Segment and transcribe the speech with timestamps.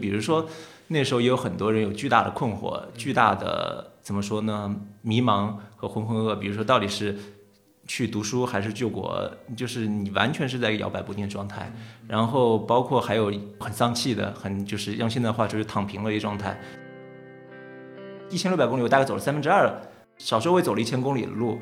[0.00, 0.46] 比如说
[0.88, 4.74] 那时候也有很多人有巨大的困惑，巨大的怎么说呢？
[5.02, 6.36] 迷茫和浑浑噩噩。
[6.36, 7.16] 比如说到底是
[7.86, 11.72] 去读书还是救国，就是你完全是在一个摇摆不定的状态。
[12.06, 16.58] 然后包括还有很丧气的，很就是用现在话就是躺平了一状态。
[18.28, 19.72] 一千六百公里，我大概走了三分之二。
[20.18, 21.60] 少说我也走了一千公里的路，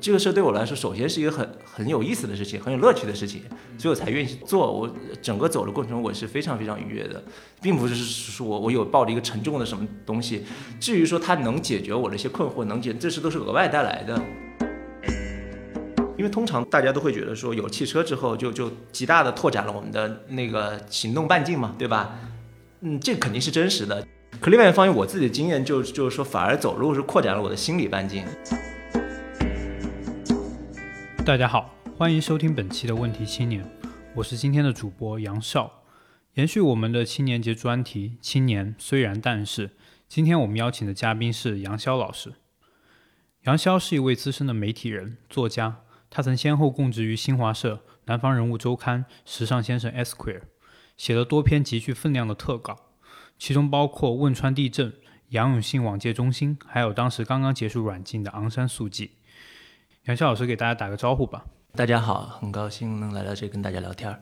[0.00, 3.42] 这个事对我来说，首先是一个很很有意思的事情，很有乐趣的事情，
[3.78, 4.70] 所以我才愿意去做。
[4.70, 7.22] 我整个走的过程，我是非常非常愉悦的，
[7.62, 10.44] 并不是说我我有抱着一个沉重的什么东西。
[10.78, 14.20] 至于说它能解决我的一些困惑，能解，这是都是额外带来的。
[16.16, 22.14] 因为通常大家都会觉得说，有汽车之后，就就极大的拓展了我们的那个行动半径嘛，对吧？
[22.82, 24.06] 嗯，这肯定是真实的。
[24.40, 28.24] 可另外一方面，我自己的经验就就是说，反而走路是扩展了我的心理半径。
[31.24, 33.64] 大家好，欢迎收听本期的问题青年，
[34.14, 35.84] 我是今天的主播杨少。
[36.34, 39.70] 延续我们的青年节专题，青年虽然但是，
[40.08, 42.34] 今天我们邀请的嘉宾是杨潇老师。
[43.44, 50.42] 杨潇是一位资深的媒体人、作家，他曾先后供职于新华社、南方人物周刊、时尚先生 Esquire，
[50.96, 52.83] 写了多篇极具分量的特稿。
[53.46, 54.90] 其中包括汶川地震、
[55.28, 59.18] 杨永信网戒中心，还有当时刚刚结束软禁的昂山素季。
[60.04, 61.44] 杨潇老师给大家打个招呼吧。
[61.74, 64.18] 大家好，很高兴能来到这跟大家聊天。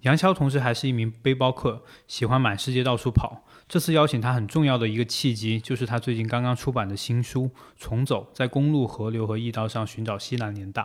[0.00, 3.44] 杨潇同时还是一名背包客，喜欢满世界到处跑。
[3.68, 7.44] 这次邀请他很重要的一个契机，就是他最近刚刚出版的新书
[7.78, 10.82] 《重走在公路、河流和驿道上寻找西南联大》。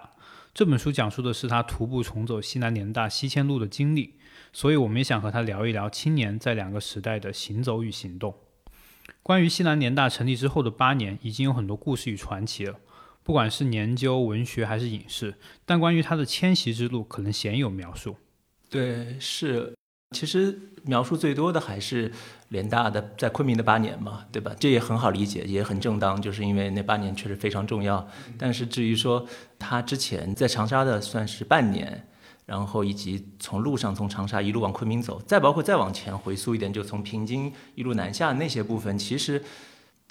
[0.54, 4.16] 这本书讲述的是他徒步重走西南联大西迁路的经历。
[4.53, 8.36] 所以，我们也想和他聊一聊青年在两个时代的行走与行动。
[9.23, 12.80] 关于西南联大成立之后的八年，已经有很多故事与传奇了，
[13.23, 15.36] 不管是研究、文学还是影视。
[15.66, 18.16] 但关于他的迁徙之路，可能鲜有描述。
[18.70, 19.73] 对，是，
[20.16, 22.11] 其实描述最多的还是
[22.50, 24.56] 联大的在昆明的八年嘛，对吧？
[24.59, 28.08] 这也很好理解，也很正当，就是因为那八年确实非常重要。
[28.38, 29.27] 但是至于说
[29.60, 32.08] 他之前在长沙的，算是半年。
[32.48, 39.44] 然后以及从路上从长沙一路往昆明走，再包括再往前回溯一点，就从平津一路南下那些部分，其实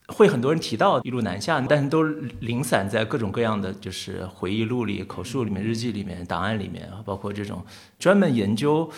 [0.09, 2.03] 会很多人提到一路南下，但是都
[2.41, 7.65] 零散在各种各样的就是回忆录里、口述里面、日记里面、档案里面，包括这种
[7.99, 8.89] 专门研究。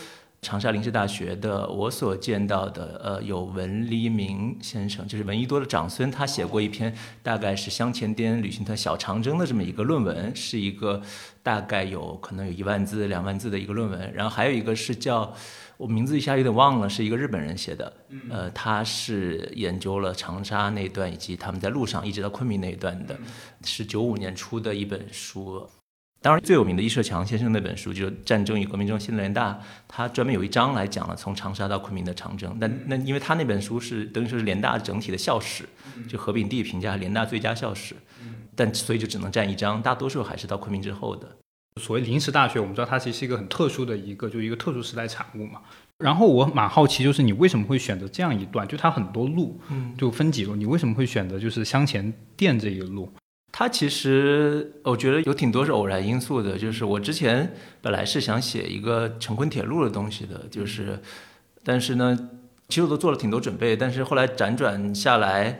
[0.40, 6.94] 长沙临时大学的，我所见到的，呃，有文黎明先生，就是闻一多的长孙，他写过一篇，
[7.24, 11.02] 大概是湘黔滇旅行团小长征的这么一个论文，是一个
[11.42, 14.12] 大概有可能有一万字、两万字的一个论文。
[14.14, 15.34] 然后还有一个是叫，
[15.76, 17.92] 我名字一下有点忘了，是一个日本人写的，
[18.30, 23.18] 呃，他是研究了长沙那段以及他们在路上一直到昆明那一段的，
[23.64, 25.68] 是九五年出的一本书。
[26.20, 29.52] 当然，最有名的易社强先生那本书就是《战争与革命中新的联大》，
[29.86, 32.56] 他专门有一章来讲了从长沙到昆明的长征。
[32.58, 35.64] 那那因为他那本书是等于说是联大整体的校史，
[36.08, 37.94] 就何炳棣评价联大最佳校史，
[38.56, 41.28] 但所以就只能占一章，大多数还是到昆明之后的。
[41.80, 45.60] 所谓临时大学，我们知道它其实是一个很特殊的一个，就一个特殊时代产物嘛。
[45.98, 48.66] 然后我蛮好奇，就是你为什么会选择这样一段？
[48.66, 49.60] 就它很多路，
[49.96, 53.08] 就分几路，你为什么会选择就是湘黔店这一路？
[53.58, 57.52] 它其实我觉得有挺多是偶然因素的，就是我之前
[57.82, 60.96] 本来是想写一个成昆铁路的东西的，就是，
[61.64, 62.16] 但是呢，
[62.68, 65.58] 其实我都做了挺多准备，但是后来辗转下来，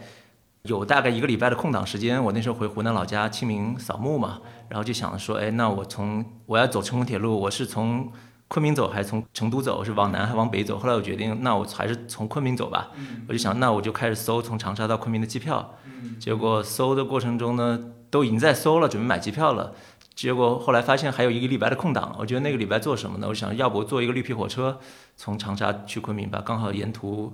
[0.62, 8.12] 有大概一个礼拜的空档时间，我那时候回湖南老家清明扫墓嘛，然后就想说，哎，那我从我要走成昆铁路，我是从
[8.48, 10.78] 昆明走还是从成都走，是往南还是往北走？
[10.78, 12.91] 后来我决定，那我还是从昆明走吧，
[13.28, 15.75] 我就想，那我就开始搜从长沙到昆明的机票。
[16.19, 17.78] 结果搜的过程中呢，
[18.10, 19.75] 都已经在搜了，准备买机票了。
[20.14, 23.28] 结果后来发现还有一个礼拜的空档，我觉得那个礼拜做什么呢？
[23.28, 24.80] 我想要不坐一个绿皮火车
[25.16, 27.32] 从长沙去昆明吧，刚好沿途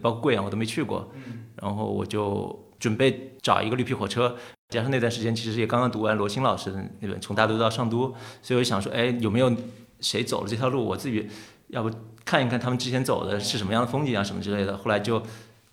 [0.00, 1.12] 包括贵阳我都没去过。
[1.60, 4.36] 然后我就准备找一个绿皮火车，
[4.70, 8.08] 加上那段时间其实也刚刚读完罗新老师的那本《从大都到上都》，
[8.42, 9.52] 所以我想说，哎，有没有
[10.04, 10.84] 谁走了这条路？
[10.84, 11.26] 我自己
[11.68, 11.90] 要不
[12.24, 14.76] 看一看他们之前走的是什么样的风景啊，什么之类的。
[14.76, 15.20] 后来就。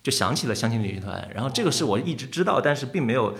[0.03, 3.35] 就想起了相亲旅行团，然后这个是我一直知道，但是并没有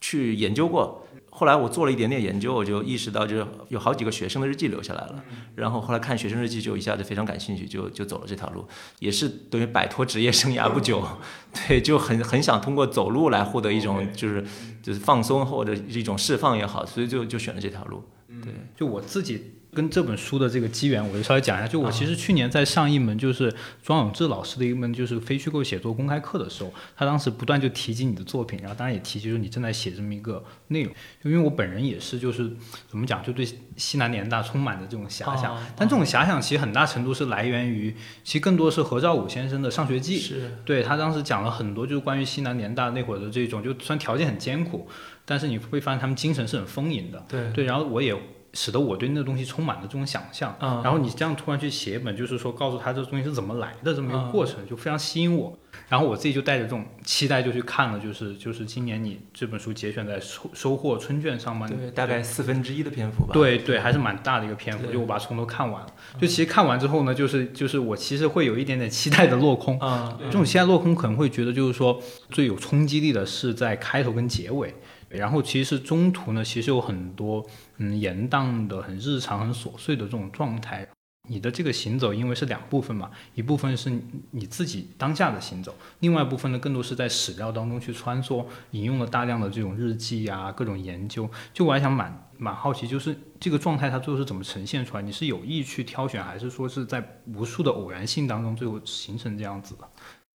[0.00, 1.06] 去研究过。
[1.28, 5.22] 后来我做了一点点研究，我就意识到，就是有好几个学生的日记留下来了。
[5.56, 8.66] 然后后来看学生日记，就一下子非常感兴趣，就就走了这条路，
[8.98, 11.06] 也是等于摆脱职业生涯不久，
[11.68, 14.42] 对，就很很想通过走路来获得一种就是
[14.82, 18.02] 就是放松或者一种释放也好，所以就就选了这条路。
[18.42, 21.68] 对，就我自己跟这本书的这个机缘，我就稍微讲一下。
[21.68, 30.92] 就我其实去年在上一门就是庄永志老师的一门就是非虚构写作公开课的时候，他当时不断就提及你的作品，然后当然也提及就是你正在写这么一个内容。
[31.22, 32.50] 就因为我本人也是就是
[32.88, 33.46] 怎么讲，就对
[33.76, 37.94] 西南联大充满着这种遐想，但这种遐想其实很大程度是来源于，
[38.24, 44.88] 其实更多是何兆武先生的《上学记》，是对他当时讲了很多就是关于西南联大那会儿的这种，就虽然条件很艰苦，
[45.24, 47.24] 但是你会发现他们精神是很丰盈的。
[47.28, 48.12] 对对，然后我也。
[48.52, 55.56] 使得我对那个东西充满了这种想象，嗯然后你这样突然去写一本，就是说告诉他这个东西是怎么来的这么一个过程，就非常吸引我。
[55.88, 63.30] 然后我自己就带着这种期待就去看了，就是就是今年你这本书节选在收收获春卷上嘛，对，大概四分之一的篇幅吧。
[63.32, 65.86] 对对，还是蛮大的一个篇幅，就我把它从头看完了。
[66.20, 69.78] 就其实看完之后呢，就是就是我其实会有一点点期待的落空。
[69.78, 72.00] 啊，这种期待落空可能会觉得就是说
[72.30, 74.74] 最有冲击力的是在开头跟结尾，
[75.10, 77.44] 然后其实中途呢，其实有很多
[77.78, 80.88] 嗯延宕的、很日常、很琐碎的这种状态。
[81.28, 83.92] 你的这个行走，因为是两部分嘛，一部分是
[84.32, 91.30] 你自己当下的行走，另外一部分呢，更多是在史料当中去穿梭，引用了大量的这种日记啊，各种研究。
[91.52, 95.02] 就我还想蛮蛮好奇，就是这个状态它最后是怎么呈现出来？
[95.02, 99.88] 你是有意去挑选，还是说是在无数的偶然性当中最后形成这样子的？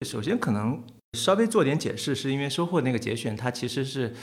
[0.06, 0.80] 首先可能
[1.14, 4.14] 稍微做点解释，是因为收获那个节选，它其实是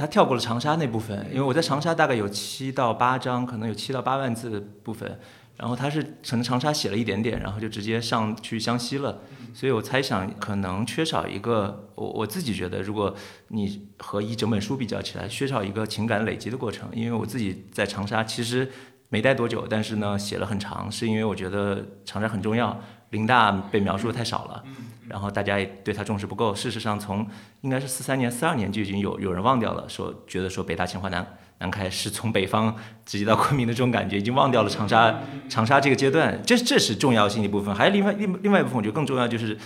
[0.00, 5.20] 他跳过了长沙那部分，因为我在长沙大概有七到八章，可能有七到八万字的部分，
[5.58, 9.20] 然后他是可能长沙写了一点点，然后就直接上去湘西了，
[9.52, 13.14] 所以我猜想可能缺少一个，我我自己觉得，如果
[13.48, 18.70] 你和一整本书比较起来，缺少一个情感累积的过程，因为我自己在长沙其实
[19.10, 22.80] 没待多久，但是呢写了很长，是因为我觉得长沙很重要，
[23.10, 24.64] 林大被描述的太少了。
[25.10, 26.54] 然后大家也对他重视不够。
[26.54, 27.26] 事实上，从
[27.60, 31.26] 应该是四三年、四二年就已经有有人忘掉了，说觉得说北大、清华、南
[31.58, 32.74] 南开是从北方
[33.04, 36.40] 直接到昆明的这种感觉，已经忘掉了长沙长沙这个阶段。
[36.46, 37.74] 这这是重要性的一部分。
[37.74, 39.58] 还有另外另另外一部分，我觉得更重要就是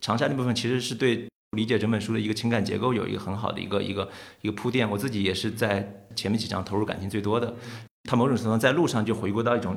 [0.00, 4.08] 长沙那部分其实是对理解整本书的一个情感结构有一个很好的一个一个
[4.40, 4.88] 一个铺垫。
[4.88, 7.54] 我自己也是在前面几章投入感情最多的。
[8.08, 9.76] 它某种程度在路上就回归到一种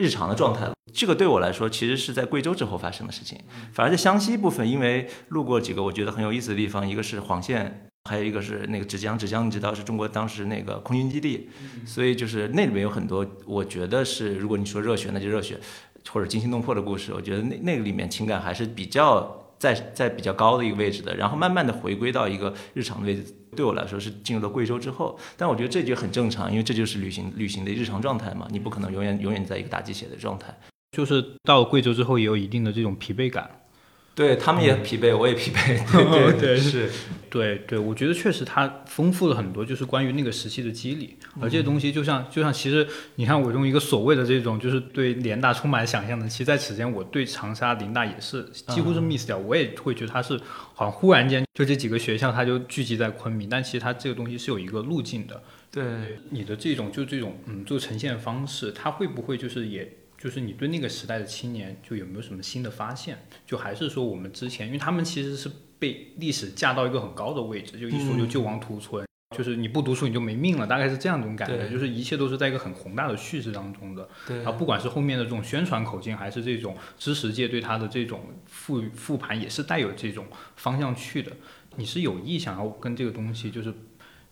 [0.00, 0.72] 日常的状态了。
[0.94, 3.38] 这个对我来说，其实是在贵州之后发生的事情。
[3.70, 9.18] 反而在湘西部分，因为路过几个我觉得很有意思的地方，一个是黄县，还有一个是那个芷江。
[9.18, 11.50] 芷江你知道是中国当时那个空军基地，
[11.84, 15.60] 所以就是那里面有很多，我觉得是如果你说热血，那就热血，
[16.10, 17.12] 或者惊心动魄的故事。
[17.12, 23.32] 我觉得那那个里面情感还是比较在在比较高的一个位置的，然后慢慢的回归到一个日常的位置。
[23.54, 30.56] 对我来说是进入了贵州之后，但我觉得这就很正常，因为这就是旅行旅行的日常状态嘛，你不可能永远永远在一个打鸡血的状态。
[30.96, 33.59] 就是到贵州之后，也有一定的这种疲惫感。
[34.20, 35.80] 对他们也疲惫，我也疲惫。
[36.12, 36.90] 对对 是，
[37.30, 41.16] 对对，我觉得确实它丰富了很多，就是关于那个时期的激励。
[41.40, 49.38] 而这些东西，就像就像，其实你看，我用一个所谓的这种，就是对联大充满想象的，其实在此前，我对长沙林大也是几乎是 miss 掉。
[49.38, 50.38] 我也会觉得它是
[50.74, 55.42] 好像忽然间就这几个学校，它就聚集在昆明，但其实它这个东西是有一个路径的。
[55.70, 55.82] 对
[56.28, 59.90] 你的这种就这种嗯，就呈现方式，它会不会就是也？
[60.22, 63.26] 就是你对那个时代的青年，就有没有什么新的发现？
[63.46, 71.70] 就还是说我们之前，因为他们其实是被历史架到一个很高的位置，就一说就救亡图存，就是你不读书你就没命了，大概是这样一种感觉。
[71.70, 74.06] 就是一切都是在一个很宏大的叙事当中的。
[74.26, 80.26] 对然后不管是后面的这种宣传口径，还是这种知识界对他的这种复复盘，也是带有这种
[80.56, 81.32] 方向去的。
[81.76, 83.72] 你是有意想要跟这个东西就是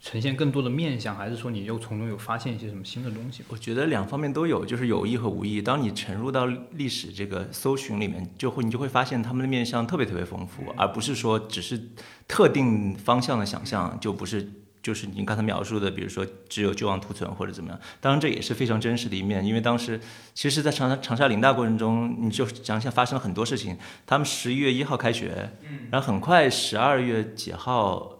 [0.00, 3.42] 呈现更多的面相，还是说你又从中有发现一些什么新的东西？
[3.48, 5.60] 我觉得两方面都有，就是有意和无意。
[5.60, 11.90] 当你沉入到历史这个搜寻里面，就会你就会发现他们的面相特别特别丰富，而不是说只是
[12.28, 14.48] 特定方向的想象，就不是
[14.80, 17.80] 就是你刚才描述的，比如说只有救亡图存或者怎么样。
[18.00, 20.00] 当然这也是非常真实的一面，因为当时
[20.32, 23.76] 其实，在长沙长沙林大过程中，你就想想发生了很多事情。
[24.06, 25.50] 他们十一月一号开学，
[25.90, 28.14] 然后很快十二月几号。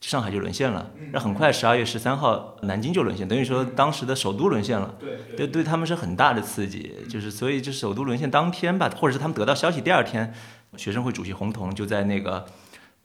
[0.00, 4.94] 上海就沦陷了，然后很快十二月十三号南京就沦陷，等于说当时的首都沦陷了。
[5.00, 10.32] 对对，对他们是很大的刺激，就是所以就首都沦陷当天吧，或者是他们得到消息第二天，
[10.76, 12.44] 学生会主席洪桐就在那个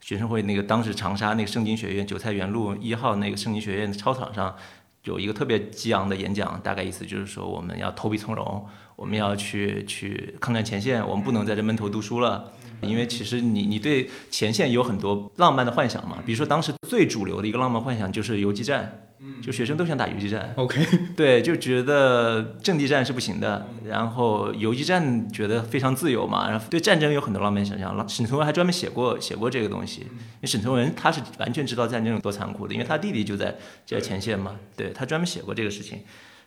[0.02, 4.56] 学生会那个当时长沙那个圣经学院韭菜园路一号那个圣经学院的操场上
[5.04, 8.66] 有一个特别激昂的演讲，大概意思就是说我们要投笔从戎，
[8.96, 12.52] 我们要去去抗战前线，我们不能在这闷头读书了。
[12.82, 19.11] 因为其实你你对前线有很多浪漫的幻想嘛，比如说当时最主流的一个浪漫幻想就是游击战，
[19.42, 20.54] 就学生都想打游击战。
[20.56, 20.86] ，OK，
[21.16, 28.08] 对，就觉得阵地战是不行的，然后游击战觉得非常自由嘛，然后对战争有很多浪漫想象。
[28.08, 36.00] 沈从文还专门写过写过这个东西，因为沈从文他是完全知道战争有多残酷的，因为他弟弟就在就在前线嘛，对他专门写过这个事情。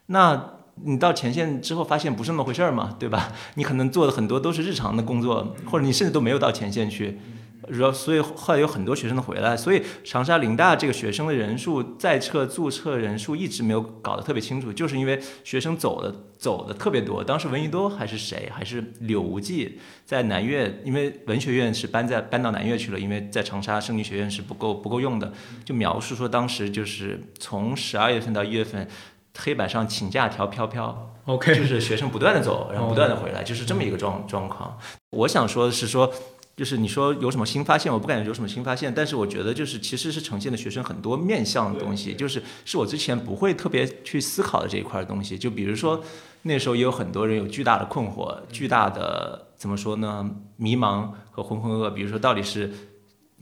[0.07, 0.52] 那
[0.85, 3.33] 你到前线之后发现不是那么回事儿嘛，对吧？
[3.54, 7.19] 你可能做的很多都是日常的工作，或者你甚至都没有到前线去。
[7.68, 17.23] 然后，所以后来有很多学生的回来，所以长沙林大这个学生的人数在册注册人数一直没有搞得特别清楚，就是因为学生走的走的特别多。
[17.25, 25.33] 当时闻一多还是谁，还是柳无忌在南岳，因为文学院是搬在搬到南岳去了，因为在长沙圣经学院是不够不够用的，
[25.64, 28.88] 就描述说当时就是从十二月份到一月份。
[29.37, 34.78] 黑板上请假条飘飘，OK，就是学生不断的走，然后不断的回来，就是这么一个状状况。
[35.11, 36.09] 我想说的是说，
[36.56, 45.37] 就是你说有什么新发现，我不感觉有什么新发现，但是我觉得就是其实是呈现的学生很多面向的东西，就是是我之前不会特别去思考的这一块的东西。
[45.37, 46.02] 就比如说
[46.42, 50.30] 那时候也有很多人有巨大的困惑，巨大的怎么说呢？
[50.56, 51.90] 迷茫和浑浑噩噩。
[51.90, 52.70] 比如说到底是。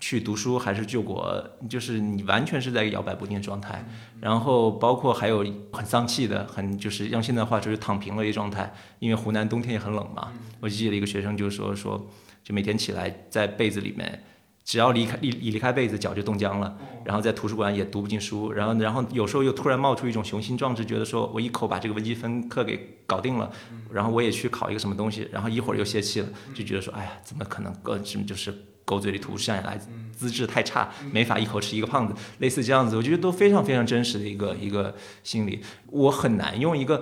[0.05, 1.41] 去读书还是救国，
[1.71, 3.87] 就是你完全是在一个摇摆不定的状态。
[4.21, 8.75] 然后包括还有很丧气的，很就是用现在话就是躺平了一状态。
[8.99, 10.33] 因为湖南冬天也很冷嘛。
[10.59, 12.05] 我记得一个学生就说说，
[12.43, 14.23] 就每天起来在被子里面，
[14.65, 16.77] 只要离开一一离开被子脚就冻僵了。
[17.05, 18.53] 然后在图书馆也读不进书。
[18.53, 23.51] 然后然后有时候又突然冒出一种雄心壮志，觉得说我一口把这个微积分课给搞定了，
[23.93, 25.29] 然后我也去考一个什么东西。
[25.33, 28.53] 然后一会儿又泄气了，就觉得说哎呀，怎么可能个什么就是。
[28.85, 29.79] 狗嘴里吐出象牙来，
[30.11, 35.63] 资质太差，没法一口吃一个胖子，类似这样子，我觉得都非常非常真实的一个一个心理。
[35.87, 37.01] 我很难用一个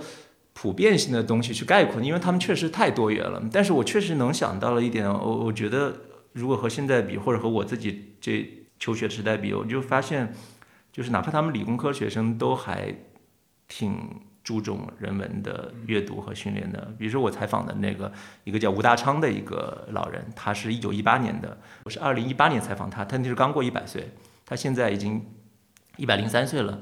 [0.61, 3.43] 普遍性的东西去概括，因为他们确实太多元了。
[3.51, 5.97] 但是我确实能想到了一点，我我觉得
[6.35, 8.47] 如果和现在比，或者和我自己这
[8.79, 10.35] 求学时代比，我就发现，
[10.93, 12.95] 就是哪怕他们理工科学生都还
[13.69, 13.97] 挺。
[14.43, 18.11] 注重人文的阅读和训练的，比如说我采访的那个
[18.43, 24.09] 一个叫吴大昌的一个老人，他是一九一八年的，我是二零一八年采访他，他那时候刚过一百岁，
[24.47, 25.23] 他现在已经
[25.99, 26.81] 一百零三岁了，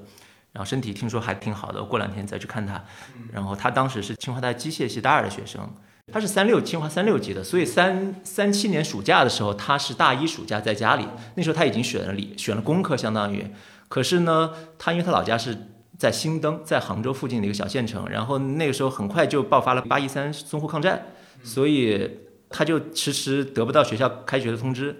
[0.52, 2.82] 然后身体听说还挺好的，过两天再去看他。
[3.32, 5.68] 然后他当时是清华大机械系大二的学生，
[6.12, 13.46] 他是三六清华三六级的，所以三三七年暑假的时候，他是大一暑假在家里，那时候他已经选了理选了工科，相当于，
[13.88, 15.56] 可是呢，他因为他老家是。
[15.98, 21.06] 在新登，在杭州附近的一个小县城，然后那个时候很快就爆发了八一三淞沪抗战，
[21.42, 22.08] 所以
[22.48, 24.94] 他就迟迟得不到学校开学的通知，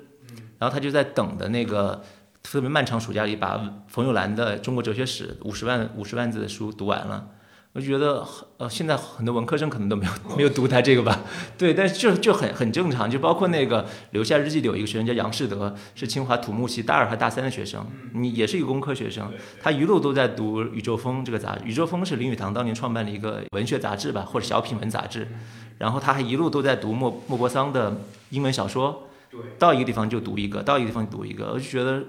[0.58, 2.02] 然后他就在等的那个
[2.50, 7.28] 特别漫长暑假里，把冯友兰的《中国哲学史》五十万五十万字的书读完了。
[7.74, 8.26] 我就觉得，
[8.56, 11.20] 呃，现在很多文科生可能都没有没有读他这个吧，
[11.58, 19.30] 对，但是就就很很正常，就包括那个留下日记里有一个学生叫杨世德，是清华土木系大二和大三的学生，你也是一个工科学生，
[19.62, 25.28] 他一路都在读《宇宙风》这个杂志，《宇宙风》是林语堂当年创办的一个文学杂志吧，或者小品文杂志，
[25.76, 28.00] 然后他还一路都在读莫莫泊桑的
[28.30, 29.06] 英文小说，
[29.58, 32.02] 到一个地方就读一个，到一个地方读一个，我就觉得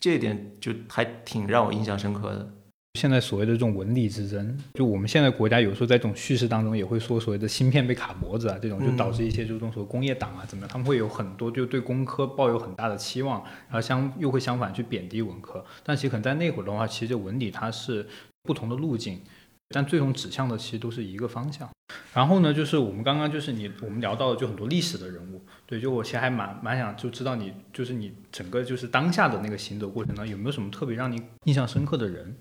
[0.00, 2.54] 这一点就还挺让我印象深刻的。
[2.98, 15.64] 现在所谓的这种文理之争，就我们现在国家有时候在这种叙事当中也会说所谓的芯片被卡脖子啊，这种就导致一些这种所谓工业党啊怎么样，他们会有很多就对工科抱有很大的期望，然后相又会相反去贬低文科。
[15.84, 18.04] 但其实可能在那会儿的话，其实文理它是
[18.42, 19.20] 不同的路径，
[19.68, 21.68] 但最终指向的其实都是一个方向。
[22.12, 32.34] 然后呢，就是我们刚刚就是你我们聊到的就很多历史的人物，对，就我其实还蛮蛮想就知道你就是你整个就是当下的那个行走过程当中有没有什么特别让你印象深刻的人。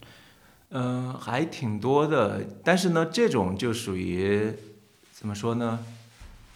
[0.70, 4.50] 嗯，还挺多的，但是呢，这种就属于
[5.12, 5.80] 怎么说呢？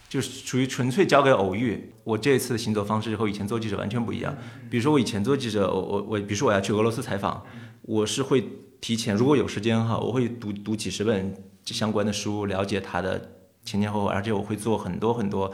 [0.08, 1.92] 就属于纯粹交给偶遇。
[2.06, 4.34] 我这次行走方式和以前做记者完全不一样。
[4.70, 7.46] 比如说我以前做记者，我我我，比如说我要去俄罗斯采访，
[7.82, 8.48] 我是会
[8.80, 11.34] 提前，如果有时间哈，我会读读几十本
[11.66, 13.30] 相关的书，了解他的
[13.66, 15.51] 前前后后，而且我会做很多很多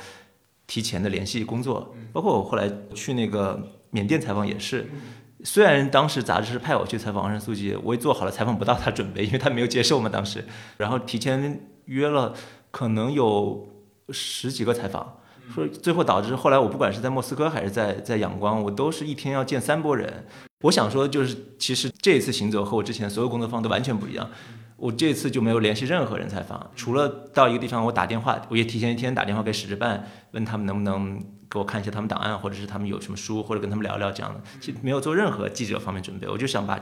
[0.68, 1.96] 提前的联系工作。
[2.14, 3.60] 包括我后来去那个
[3.90, 4.88] 缅甸采访也是。
[5.44, 10.44] 虽然当时杂志是派我去采访昂山素季，我也做好了采访不到他准备，因为他没有接受嘛当时。
[10.78, 12.34] 然后提前约了，
[12.72, 13.68] 可能有
[14.10, 15.20] 十几个采访，
[15.54, 20.26] 说最后导致后来我不管是在莫斯科还是在在仰光，我都是一天要见三波人。
[20.64, 24.28] 我想说就是，其实这一次行走和我之前所有工作方都完全不一样。
[24.78, 31.22] 我这次就没有联系任何人采访，除了到一个地方我打电话，我也提前一天打电话给史志办，问他们能不能。
[31.50, 36.78] 给我看一下他们档案，或者是他们有什么书，或者跟他们聊聊这样的，其实没有做任何记者方面准备，我就想把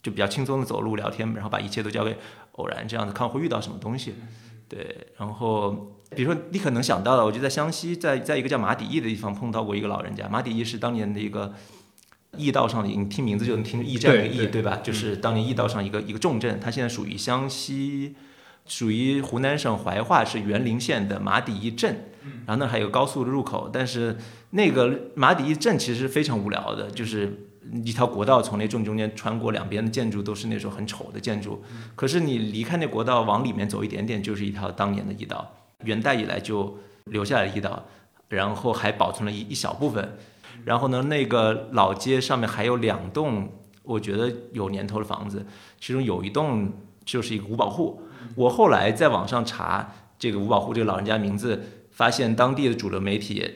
[0.00, 2.16] 就比较轻松的走路聊天，然后把一切都交给
[2.52, 4.14] 偶然这样子，看会遇到什么东西。
[4.68, 10.28] 对，然后比如说你可能想到的，我就在湘西，在在一个叫马底驿的地方碰到过一个老人家。
[10.28, 11.52] 马底驿是当年的一个
[12.36, 14.80] 驿道上的，你听名字就能听驿站的驿，对吧？
[14.82, 18.14] 就是当年驿道上一个一个重镇，它现在属于湘西。
[18.70, 22.04] 属于湖南省怀化市沅陵县的马底驿镇，
[22.44, 24.14] 然后那还有高速的入口，但是
[24.50, 27.48] 那个马底驿镇其实非常无聊的，就是
[27.82, 31.64] 一条国道从那正中间穿过，两边的建筑都是那种很丑的建筑。
[31.96, 35.50] 可是你离开那国道，往里面走一点点，就是一条当年的驿道，
[35.84, 37.86] 元代以来就留下来的驿道，
[38.28, 40.18] 然后还保存了一一小部分。
[40.64, 43.48] 然后呢，那个老街上面还有两栋，
[43.82, 45.44] 我觉得有年头的房子，
[45.80, 46.72] 其中有一栋
[47.04, 48.02] 就是一个五保户。
[48.34, 53.48] 我后来在网上查这个五保户这个老人家名字，发现当地的主流媒体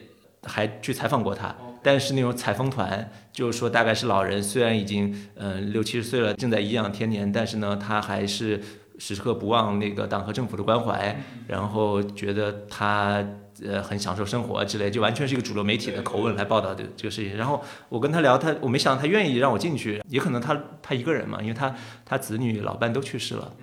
[0.43, 1.55] 还去采访过他。
[1.83, 8.61] 但是那种采风团就是说，大概是老人虽然已经嗯六七十岁了，正在颐养天年，但是呢，他还是
[8.97, 13.21] 时刻不忘那个党和政府的关怀，然后觉得他
[13.65, 17.37] 呃很享受生活之类，就完全是一个主流媒体的口吻来报道的这个事情。
[17.37, 23.53] 然后我跟他聊，他我没想到他愿意让我进去，也可能他他一个人嘛，因为他他子女老伴都去世了，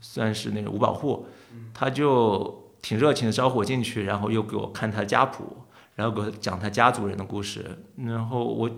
[0.00, 1.26] 算是那种五保户，
[1.72, 5.58] 他就挺热情的招呼我进去，然后又给我看他家谱。
[5.96, 7.64] 然后给我讲他家族人的故事，
[8.04, 8.68] 然后我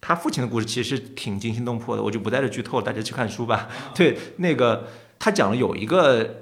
[0.00, 3.68] 他父亲的故事其实挺惊心动魄的，我就不在这剧透了，大家去看书吧。
[3.96, 4.86] 对，那个
[5.18, 6.41] 他讲了有一个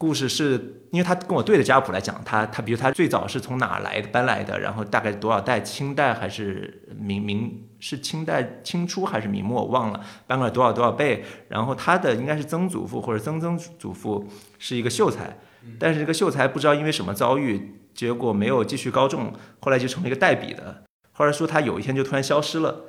[0.00, 14.26] 故事，是因为他跟我对着家谱来讲，他他比如他最早是从哪来搬来的，然后大概多少代，清代还是明明是清代清初还是明末，我忘了搬过来多少多少辈，然后他的应该是曾祖父或者曾曾祖父
[14.58, 15.36] 是一个秀才，
[15.78, 17.76] 但是这个秀才不知道因为什么遭遇。
[17.92, 20.84] 结果没有继续高中，后来就成了一个代笔的。
[21.12, 22.84] 后来说他有一天就突然消失了，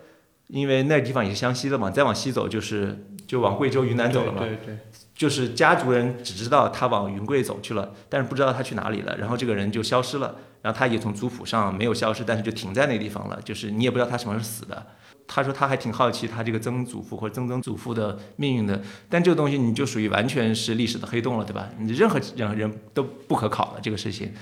[0.48, 4.42] 因为那地方也是湘西的嘛，再往西走就是就往贵州、云南走了嘛。
[4.42, 4.78] 对对。
[5.22, 9.16] 就是家族人只知道他往云贵走去了，但是不知道他去哪里了。
[9.20, 13.40] 然后这个人就消失了，然后他也从族谱上没有消失，但是就停在那个地方了。
[13.46, 14.84] 就是你也不知道他什么时候死的。
[15.28, 21.70] 他说他还挺好奇他这个曾祖父或者曾曾祖父的命运的，但这个东西你就属于完全是历史的黑洞了，对吧？
[21.78, 24.34] 你任何任何人都不可考了这个事情。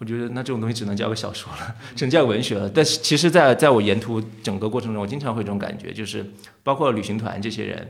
[0.00, 2.68] 我觉得那这种东西只能叫个小说了， 只能叫文学了。
[2.68, 6.28] 但是其实，在在我沿途整个过程中，我经常会这种感觉，就是
[6.64, 7.88] 包括旅行团这些人，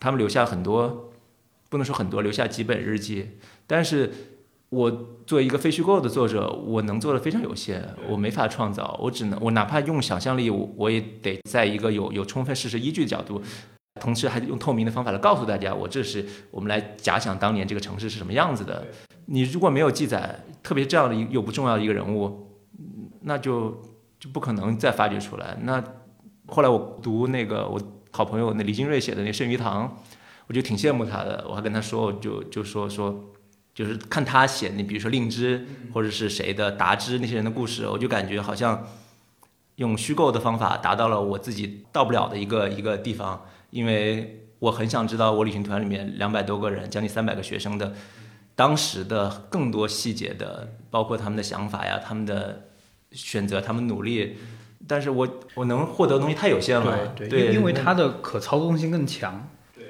[0.00, 1.12] 他们留下很多，
[1.76, 3.28] 不能说很多，留下几本日记。
[3.66, 4.10] 但是
[4.70, 4.90] 我
[5.26, 13.42] 作为一个非虚构的作者，我能做的非常有限，我没法创造，我只能我哪怕用想象力，我我也得在一个有有充分事实依据的角度，
[14.00, 18.86] 同时还用透明的方法来告诉大家，我这是我们来假想当年这个城市是什么样子的。
[19.26, 22.48] 你如果没有记载，特别这样的一又不重要的一个人物，
[23.22, 23.82] 那就
[24.18, 25.58] 就不可能再发掘出来。
[25.62, 25.82] 那
[26.46, 29.88] 后来我读那个我好朋友那李金瑞写的那《圣鱼堂》，
[30.46, 31.44] 我就挺羡慕他的。
[31.48, 33.32] 我还跟他说，我就就说说，
[33.74, 38.86] 就是看他写你，比如说令芝或者是谁的达之那些人的故事，我就感觉好像
[39.76, 43.44] 用虚构的方法达到了我自己到不了的一个一个地方。
[43.70, 47.92] 因为我很想知道我旅行团里面两百多个人，将近三百个学生的。
[48.54, 52.68] 当时的更多细节的，包括他们的想法呀，他们的
[53.10, 54.38] 选择，他们努力，
[54.88, 57.08] 但是我我能获得的东西太有限了。
[57.08, 59.46] 对对，因为它的可操纵性更强。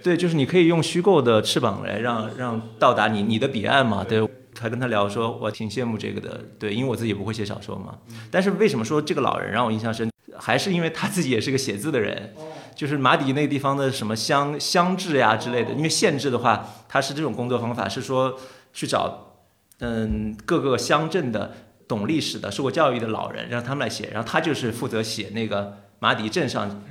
[0.06, 4.04] 对，就是你可以用虚构的翅膀来让让到达你你的彼岸嘛。
[4.04, 4.24] 对，
[4.60, 6.40] 还跟他聊说，我挺羡慕这个的。
[6.60, 7.98] 对，因为我自己不会写小说嘛。
[8.30, 10.08] 但是为什么说这个老人让我印象深？
[10.38, 12.32] 还是因为他自己也是个写字的人。
[12.76, 18.38] 就是马底那个地方的什么乡乡志呀之类的，因为县志的话，他是这种工作方法，是说。
[18.72, 19.38] 去找，
[19.78, 21.50] 嗯，各个乡镇的
[21.88, 24.10] 懂历史的、受过教育的老人，让他们来写。
[24.12, 26.82] 然后他就是负责写那个马底镇上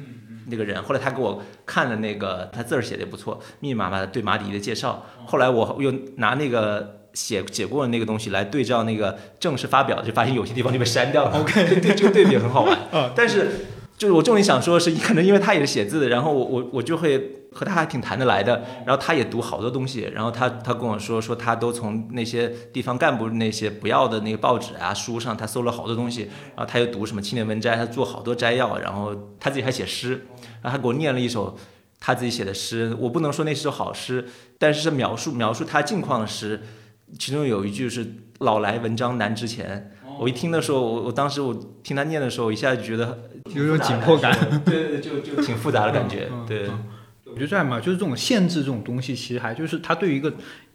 [0.47, 0.81] 那个人。
[0.83, 5.05] 后来他给我看了那个，他字儿写的也不错，密密麻麻的对马迪的介绍。
[5.25, 11.39] 后来我又拿那个写写过的那个东西来对照那个正式发表，就发现有些地方就被删掉了。
[11.39, 12.77] OK， 对，这个对比很好玩。
[13.15, 13.65] 但是。
[13.97, 30.25] 就是我重点想说，是可能因为他也是写字的，然后我我我就会和他还挺谈得来的，然后他也读好多东西，然后他他跟我说说他都从那些地方干部那些不要的那个报纸啊书上，他搜了好多东西，然后他又读什么青年文摘，他做好多摘要，然后他自己还写诗，
[30.61, 31.57] 然后他给我念了一首
[31.97, 34.27] 他自己写的诗，我不能说那是首好诗，
[34.59, 36.61] 但是是描述描述他近况的诗，
[37.17, 38.05] 其中有一句是
[38.39, 39.94] 老来文章难值钱。
[40.19, 46.29] 我一听的时候，我我当时我听他念的时候，一下就觉得有种紧迫感，对对，就就挺复杂的感觉。
[46.47, 46.69] 对，
[47.25, 50.33] 我觉得这样嘛，就是这种限制这种东西，其实还就是它对于一个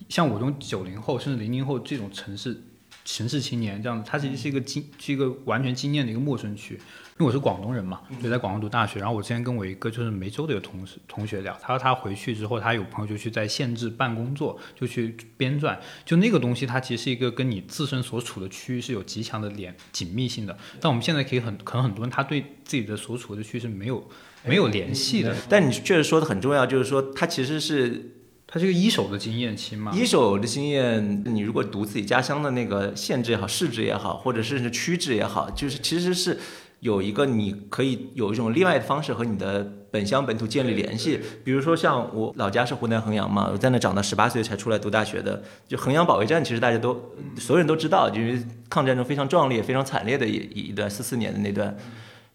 [0.08, 2.62] 像我这种九零后甚至零零后这种城市
[3.04, 6.78] 城市青年这样，它其实是一个经是一个完全经验的一个陌生区。
[7.20, 8.98] 因为我是广东人嘛，就在广东读大学。
[8.98, 15.76] 然后我之前跟我一个就是梅州的一个同事同学聊，他说他回去之后，他有朋友就去在县制办工作，就去编撰。
[16.02, 20.56] 就那个东西，它其实是一个跟你自身所处的区域是有极强的连紧密性的。
[20.80, 24.08] 但我们现在可以很可能很多人他对自己的所处的区域是没有
[24.46, 25.36] 没有联系的。
[25.46, 28.14] 但你确实说的很重要，就是说他其实是
[28.46, 29.92] 它是一个一手的经验期嘛。
[29.94, 36.40] 一手的经验，你如果读自己家乡的那个县志也好、市志也好，或者是区志也好，就是其实是。
[36.80, 41.20] 有一个你可以有一种另外的方式和你的本乡本土建立联系。
[41.44, 45.42] 比如说像我老家是湖南衡阳嘛，我在那长到十八岁才出来读大学的。
[45.68, 46.94] 就衡阳保卫战，其实大家都
[47.36, 50.36] 所有人都知道，因为抗战中非常壮烈、非常惨烈的一
[50.68, 51.76] 一段四四年的那段。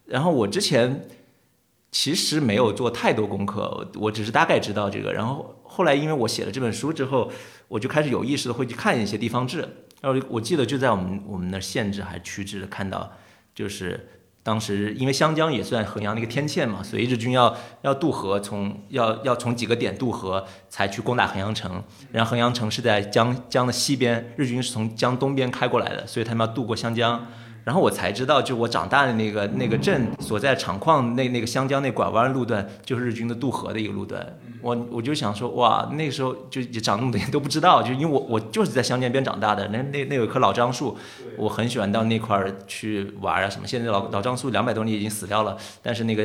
[0.06, 1.08] 然后我之前
[1.90, 5.12] 其实没有做太多功课，我只是大概知道这个。
[5.12, 7.32] 然后后来因为我写了这本书之后，
[7.66, 9.66] 我就开始有意识的会去看一些地方志。
[10.00, 13.10] 然后我记得就在我们我们那县志还是区志看到，
[13.54, 14.08] 就是
[14.46, 21.82] 当时因为湘江也算衡阳的一个天堑嘛，所以日军要要渡河，从要要从几个点渡河才去攻打衡阳城。
[22.12, 27.26] 然后衡阳城是在江江的西边，日军是从江东边开过来的，所以他们要渡过湘江。
[27.66, 34.24] 然后我才知道，就我长大的那个那个镇所在厂矿那那个湘江那拐弯路段，就是日军的渡河的一个路段。
[34.62, 39.66] 我我就想说，哇，那个时候就也长那么多年都不知道，就因为我我就是在湘江边长大的。
[39.72, 40.96] 那那那有棵老樟树，
[41.36, 43.66] 我很喜欢到那块儿去玩啊什么。
[43.66, 46.24] 现在老老樟树两百多年已经死掉了，但是那个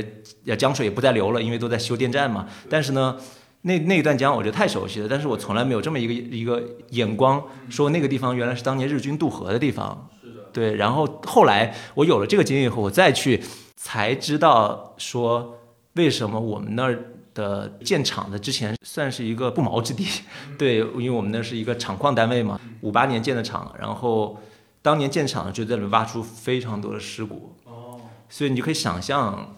[0.56, 2.48] 江水也不再流了，因为都在修电站嘛。
[2.70, 3.18] 但是呢，
[3.64, 10.08] 那那一段江我觉得太熟悉了，但是我从来没有这么一个一个眼光，说那个地方原来是当年日军渡河的地方。
[10.54, 13.42] 对，然后后来我有了这个经验以后，我再去
[13.76, 15.58] 才知道说
[15.94, 16.98] 为什么我们那儿
[17.34, 20.06] 的建厂的之前算是一个不毛之地。
[20.58, 24.38] 对，因为我们那是一个厂矿单位嘛，五八年建的厂，然后
[24.82, 27.56] 当年建厂就在里面挖出非常多的尸骨。
[27.66, 29.56] 哦，所以你就可以想象，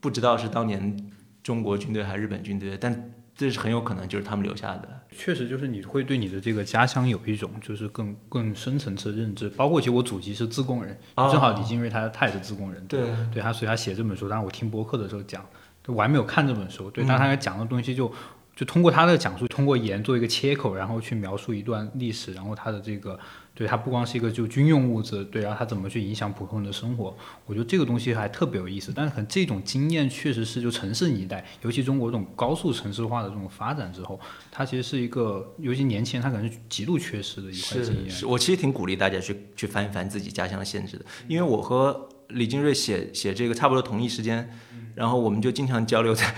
[0.00, 1.10] 不知道是当年
[1.42, 4.88] 中国军队还是日本军队，但这是很有可能就是他们留下的。
[5.10, 9.48] 确实，就是你会对你的这个家乡有一种就是更更深层次的认知。
[9.50, 13.00] 包括其实我祖籍是自贡人，正好李金瑞他他也是自贡人，对
[13.32, 14.28] 对，他所以他写这本书。
[14.28, 15.44] 当然我听播客的时候讲，
[15.86, 18.12] 我还没有看这本书，对，但他讲的东西就
[18.56, 23.18] 就通过他的讲述，通过盐做一个切口，然后去描述一段历史，然后他的这个。
[23.54, 27.16] 对它不光是一个就军用物资，对，然后它怎么去影响普通人的生活？
[27.46, 28.92] 我觉得这个东西还特别有意思。
[28.94, 34.18] 但是可能这种经验确实是就城市一代，尤其中国这种高速城市化的这种发展之后，
[34.50, 38.10] 它其实是一个，尤其年轻人他可能是极度缺失的一块经验。
[38.10, 44.50] 是，我其实挺鼓励大家去去翻一翻自己家乡的县志的，因为我和李金瑞写写这个差不多同一时间。
[44.96, 46.32] 然后我们就经常交流，在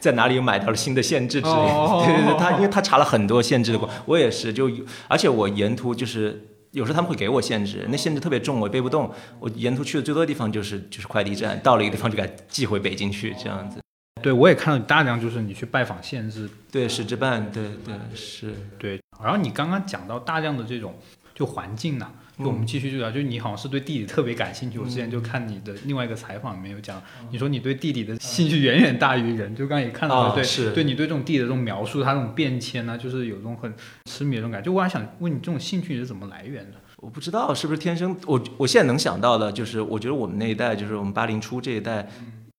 [0.00, 2.04] 在哪里又买到了新的县志之类的。
[2.06, 4.70] 对对对，他因为 他查了很多县志的过，我也是，就
[5.08, 9.12] 而且我沿途就是有时候他们会给我限制，那限制特别重，我背不动。
[9.40, 13.80] 我沿途去的最多的地方就是就是快递站，到了一个地方就给寄回北京去这样子。
[14.22, 19.00] 对，我也看到大量就是你去拜访限制，对，使之办，对对是，对。
[19.22, 20.94] 然后你刚刚讲到大量的这种
[21.34, 22.10] 就环境呢。
[22.38, 24.78] 就我们继续就聊，就你好像是对地理特别感兴趣。
[24.78, 29.54] 我之前就看你的另外一个采访里面有讲，你说你对地理的兴趣远远大于人。
[29.54, 33.74] 就刚刚也看到了，对，对你对这种地的这种描述，它这种变迁呢，就是有这种很
[34.04, 34.66] 痴迷的这种感觉。
[34.66, 36.78] 就我还想问你，这种兴趣是怎么来源的？
[36.98, 38.16] 我不知道是不是天生。
[38.26, 42.08] 我我现在能想到的，就是我觉得我们那一代，就是我们八零初这一代。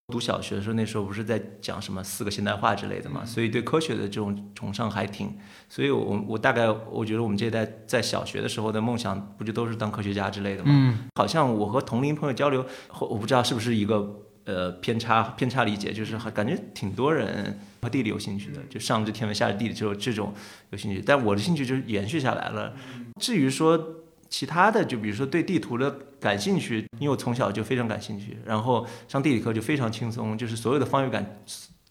[0.10, 5.38] 读小学的时候，那时候不是在讲什么四个现代化之类的嘛，所以对科学的这种崇尚还挺，
[5.69, 10.72] 所以我我大概我觉得我们这一代在小学的时候的梦想，不就都是当科学家之类的嘛？
[10.74, 12.65] 嗯，好像我和同龄朋友交流，
[13.00, 20.34] 我不知道是不是一个呃偏差偏差理解，就是感觉挺多人和地理有兴趣的，就上知天文下知地理就这种
[20.72, 22.74] 有兴趣，但我的兴趣就是延续下来了。
[23.19, 23.95] 至于说。
[24.32, 25.89] 其他的就比如说对地图的
[26.20, 31.40] 感兴趣，因为我从小就非常感兴趣，然后上地理课就非常轻松，就是所有的方位感，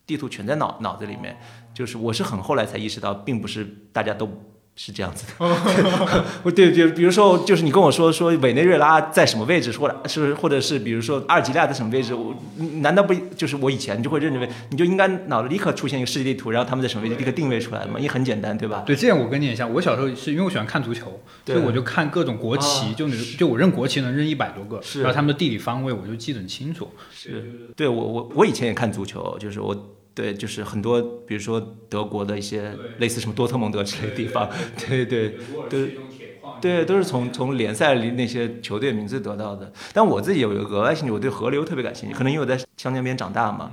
[0.06, 1.36] 地图全在脑脑子里面，
[1.72, 4.30] 就是我是很后来才意识到，并不是大家都。
[4.80, 5.34] 是这样子的，
[6.44, 12.32] 我对，比比如说，就是你跟我说说委内瑞拉在什么位置，或者是或者是比如说阿尔及利亚在什么位置，我
[12.80, 17.94] 难道不就是我以前就会认为你就应该脑子立刻出现一个世界地图，然后他们在什么位置立刻定位出来吗？
[17.96, 18.84] 因为很简单，对吧？
[18.86, 26.88] 对，这样我跟你也像，我小时候是因为我喜欢看足球，所以我就看各种国旗，就就我认国旗能认一百多个，然后他们的地理方位我就记得很清楚。
[27.12, 29.94] 是，对我我我以前也看足球，就是我。
[30.18, 35.36] 对，就是很多，比如说德国的一些类似什么多特蒙德之类的地方，对对，
[35.68, 35.86] 都
[36.60, 39.72] 对，都是从从联赛里那些球队名字得到的。
[39.92, 43.70] 但我自己有一个额外兴趣，我对河流特别感兴趣，可能因为我在湘江边长大嘛，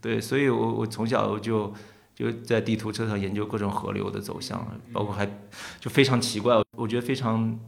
[0.00, 1.74] 对，所以我我从小就
[2.14, 5.26] 就在地图册上研究各种河流的走向，包括还
[5.80, 7.58] 就非常奇怪，我觉得非常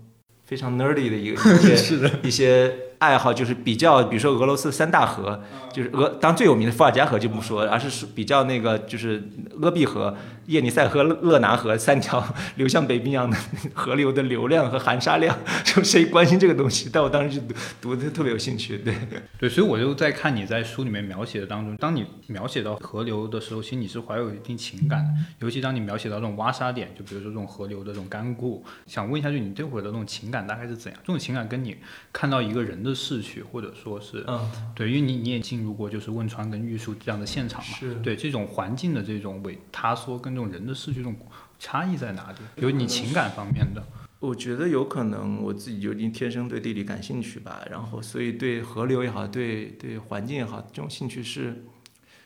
[0.44, 2.72] 非常 nerdy 的一个 一些一些。
[3.02, 9.28] 爱好就是比较，比如说俄罗斯三大河，就是俄当最有名的伏尔加河就不说，而是比较那个就是
[9.60, 13.36] 鄂毕河、叶尼塞河、勒拿河三条流向北冰洋的
[13.74, 15.36] 河流的流量和含沙量，
[15.66, 16.88] 就谁关心这个东西？
[16.92, 17.44] 但我当时就
[17.80, 18.94] 读的特别有兴趣，对
[19.36, 25.10] 对，所以我就在看你在书里面描写的当中，当你描写到河流的时候，其实你是怀有一定情感的，
[25.40, 31.00] 尤其当你描写到这种挖沙点，就比如说这种河流的这种干固，想问一下，就你这会儿的那种情感大概是怎样？
[31.04, 31.76] 这种情感跟你
[32.12, 32.91] 看到一个人的。
[32.92, 41.16] 的逝去，或者说是嗯，对，因为你你也进入过就是汶川跟玉树这样的现场嘛，是对这种环境的这种萎塌缩跟这种人的逝去这种
[41.59, 42.38] 差异在哪里？
[42.62, 43.83] 有你情感方面的，
[44.20, 51.64] 我觉得有可能我自己就天生对地理感兴趣吧，然后所以对河流也好，对对环境也好，这种兴趣是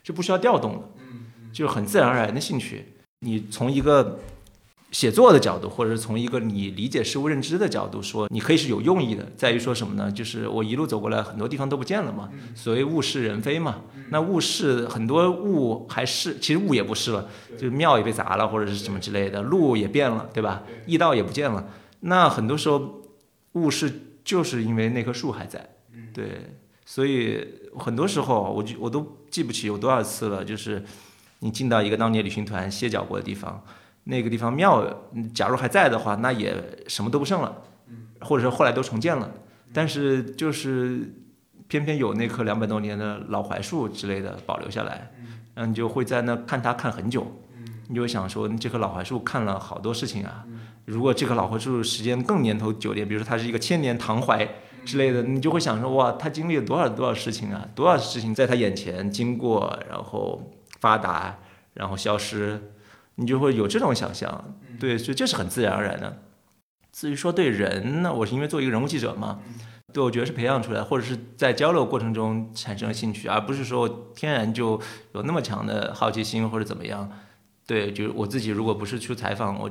[0.03, 0.89] 是不需要调动的，
[1.53, 2.85] 就是很自然而然的兴趣。
[3.21, 4.19] 你从一个
[4.93, 10.11] 写作的角度，或者是从一个你理解事物认知的角度说，你可以是有用意的，在于说什么呢？
[10.11, 13.83] 就是我一路走过来，很多地方都不见了嘛，所谓物是人非嘛。
[14.11, 20.63] 那物是很多物还是，其实物也不是了，就是庙也被砸了，或者是什么之类的，路也变了，对吧？
[20.87, 21.69] 驿道也不见了。
[22.01, 23.03] 那很多时候，
[23.55, 23.93] 物是
[24.25, 25.69] 就是因为那棵树还在，
[26.15, 27.45] 对，所以
[27.77, 30.85] 很多时候我就我都记不起有多少次了，就是
[31.41, 33.63] 你进到一个当年旅行团歇脚过的地方，
[34.09, 36.55] 那个地方庙，嗯假如还在的话，那也
[36.87, 37.63] 什么都不剩了，
[38.21, 39.31] 或者说后来都重建了，
[39.73, 41.13] 但是就是
[41.69, 45.11] 偏偏有那棵两百多年的老槐树之类的保留下来，
[45.55, 47.27] 然后你就会在那看它看很久，
[47.89, 50.45] 你就会想说这棵老槐树看了好多事情啊。
[50.85, 54.49] 如果这棵老槐树时间更年头久点，比如说它是一个千年唐槐
[54.85, 61.39] 之类的，你就会想说哇，它经历了多少多少事情啊，多少事情在它眼前经过，然后发达，
[61.75, 62.71] 然后消失，
[63.17, 64.55] 你就会有这种想象。
[64.81, 66.23] 对，所以这是很自然而然的。
[66.93, 69.41] 至于说对人呢，我是因为做一个人物记者嘛，
[69.93, 74.81] 对我觉得是培养出来，或者是在交流过程中产生了兴趣，而不是说天然就
[75.13, 77.11] 有那么强的好奇心或者怎么样。
[77.67, 79.71] 对，就是我自己如果不是去采访我。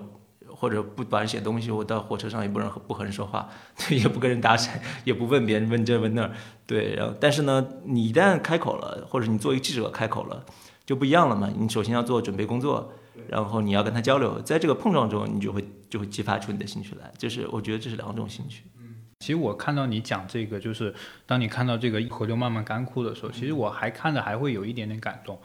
[0.57, 4.69] 或者不管写东西，我到火车上也不能和不和人说话， 对，也不跟人搭讪，
[5.03, 6.31] 也不问别人问这问那儿，
[6.65, 10.45] 对，然后但是呢，你一旦开口了，或者你作为记者开口了，
[10.85, 11.51] 就不一样了嘛。
[11.57, 12.89] 你首先要做准备工作，
[13.29, 17.11] 然后你要跟他交流，在这个碰撞中，你就会就会激发出你的兴趣来。
[17.17, 18.63] 就是我觉得这是两种兴趣。
[18.77, 20.93] 嗯其实我看到你讲这个，就是
[21.25, 25.39] 当你看到这个河流慢慢干枯的时候，其实我还看着还会有一点点感动。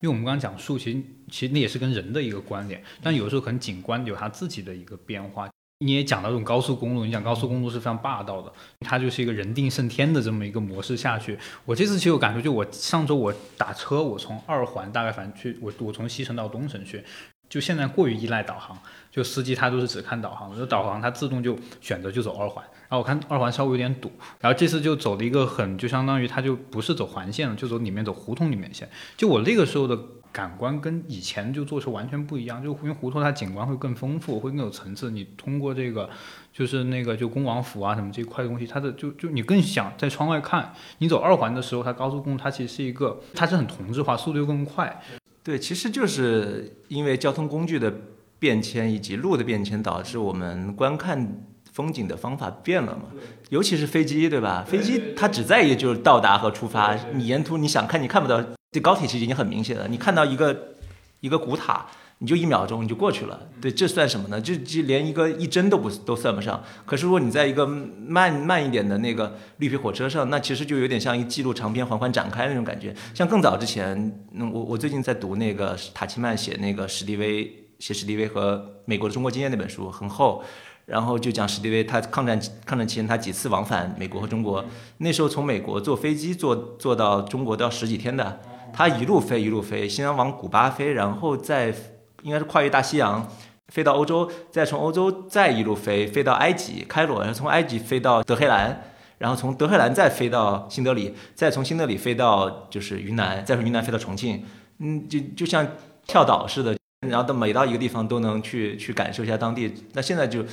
[0.00, 5.48] 因为我们刚刚讲树，其实其实那也是跟人的一个关联，但有时候可能景观有它自己的一个变化。
[5.82, 11.38] 你也讲到这种高速公路，你讲高速公路是非常霸道的，它就是一个人定胜天的这么一个模式下去。
[11.64, 17.04] 我这次其实有感受，就我上周我打车，我从二环大概反正去，我我从西城到东城去，
[17.48, 18.78] 就现在过于依赖导航，
[19.10, 22.64] 就司机他都是只看导航，就导航它自动就选择就走二环。
[22.88, 28.88] 然后我看二环稍微有点堵，然后这次就走了一个很，就相当于它就不是走环线了，就走里面走胡同里面线。
[29.16, 29.98] 就我那个时候的
[30.32, 35.10] 感官跟以前就坐车完全不一样，就因为胡同它景观会更丰富，会更有层次。
[35.10, 36.08] 你通过这个，
[36.52, 40.72] 就是那个就恭王府啊什么这一块东西，它的就就你更想在窗外看。
[40.98, 45.02] 你走二环的时候，它高速公路它其实是一个，它是很同质化，速度又更快。
[45.44, 47.92] 对，其实就是因为交通工具的
[48.38, 51.44] 变迁以及路的变迁，导致我们观看。
[51.72, 53.04] 风景的方法变了嘛？
[53.48, 54.62] 尤其是飞机，对吧？
[54.62, 58.44] 飞机它只在意就是到达和出发，你沿途你想看你看不到。
[58.72, 60.72] 这高铁其实已经很明显了，你看到一个
[61.20, 61.86] 一个古塔，
[62.18, 63.38] 你就一秒钟你就过去了。
[63.60, 64.40] 对，这算什么呢？
[64.40, 66.64] 就就连一个一帧都不都算不上。
[66.86, 72.94] 可是如果你在一个慢慢一点的那个绿皮火车上，那其实就有点像一记录长篇缓缓展开那种感觉。
[73.12, 74.18] 像更早之前，
[74.52, 80.42] 我我最近在读那个塔奇曼写那个史蒂威写史蒂威和美国的中国经验那本书，很厚。
[80.84, 84.64] 然后就讲史蒂威，他抗战抗战期间他几次往返美国和中国，
[84.98, 88.40] 那时候从美国坐飞机坐坐到中国都要十几天的，
[88.72, 91.74] 他一路飞一路飞，先往古巴飞，然后再
[92.22, 93.28] 应该是跨越大西洋
[93.68, 98.82] 飞到欧洲，再从欧洲再一路飞飞到埃及开罗，然后从埃及飞到德黑兰，
[99.18, 104.44] 然后从德黑兰再飞到新德里，再从新德里飞到就是云南，再从云南飞到重庆，
[104.78, 105.66] 嗯，就就像
[106.06, 109.72] 跳岛似的，然后到每到一个地方都能去去感受一下当地。
[109.92, 110.44] 那现在就。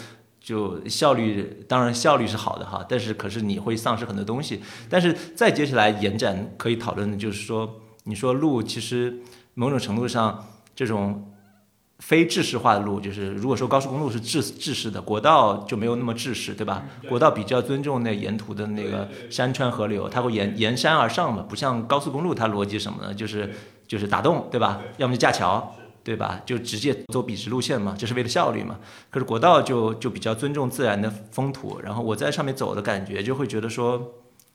[0.41, 4.61] 就效率，当然效率是好的哈，但是可是你会丧失很多东西。
[4.89, 7.69] 但是再接下来延展可以讨论的就是说，
[8.09, 9.21] 你说路其实
[9.53, 11.31] 某种程度上这种
[11.99, 16.83] 非制式化的路，就是如果说高速公路是制制式的，国道就没有那么制式，对吧？
[17.07, 23.13] 国道比较尊重那沿途的那个山川河流，它会沿沿山而上嘛，不像高速公路，它逻辑什么呢？
[23.13, 23.53] 就是
[23.87, 24.81] 就是打洞，对吧？
[24.97, 25.75] 要么就架桥。
[26.01, 26.41] 对吧？
[26.43, 28.79] 就直接走笔直路线嘛，就是为了效率嘛。
[29.11, 34.01] 可是国道就就比较尊重自然的风土，然后我在上面走的感觉，就会觉得说，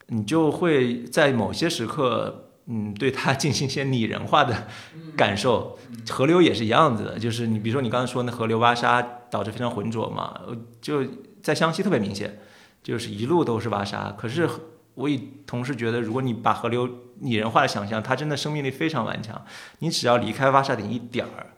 [0.07, 4.67] 你就会在某些时刻，嗯，对它进行一些拟人化的
[5.15, 5.77] 感受。
[6.09, 10.39] 河流也是一样子的，就是你比如说你刚才说那河流挖沙导致非常浑浊嘛，
[10.81, 11.03] 就
[11.41, 12.39] 在湘西特别明显，
[12.81, 14.11] 就是一路都是挖沙。
[14.17, 14.49] 可是
[14.95, 19.45] 我也同时觉得，如果你把河流拟人化的想象，它真的生命力非常顽强。
[19.79, 21.54] 你只要离开挖沙顶一点儿，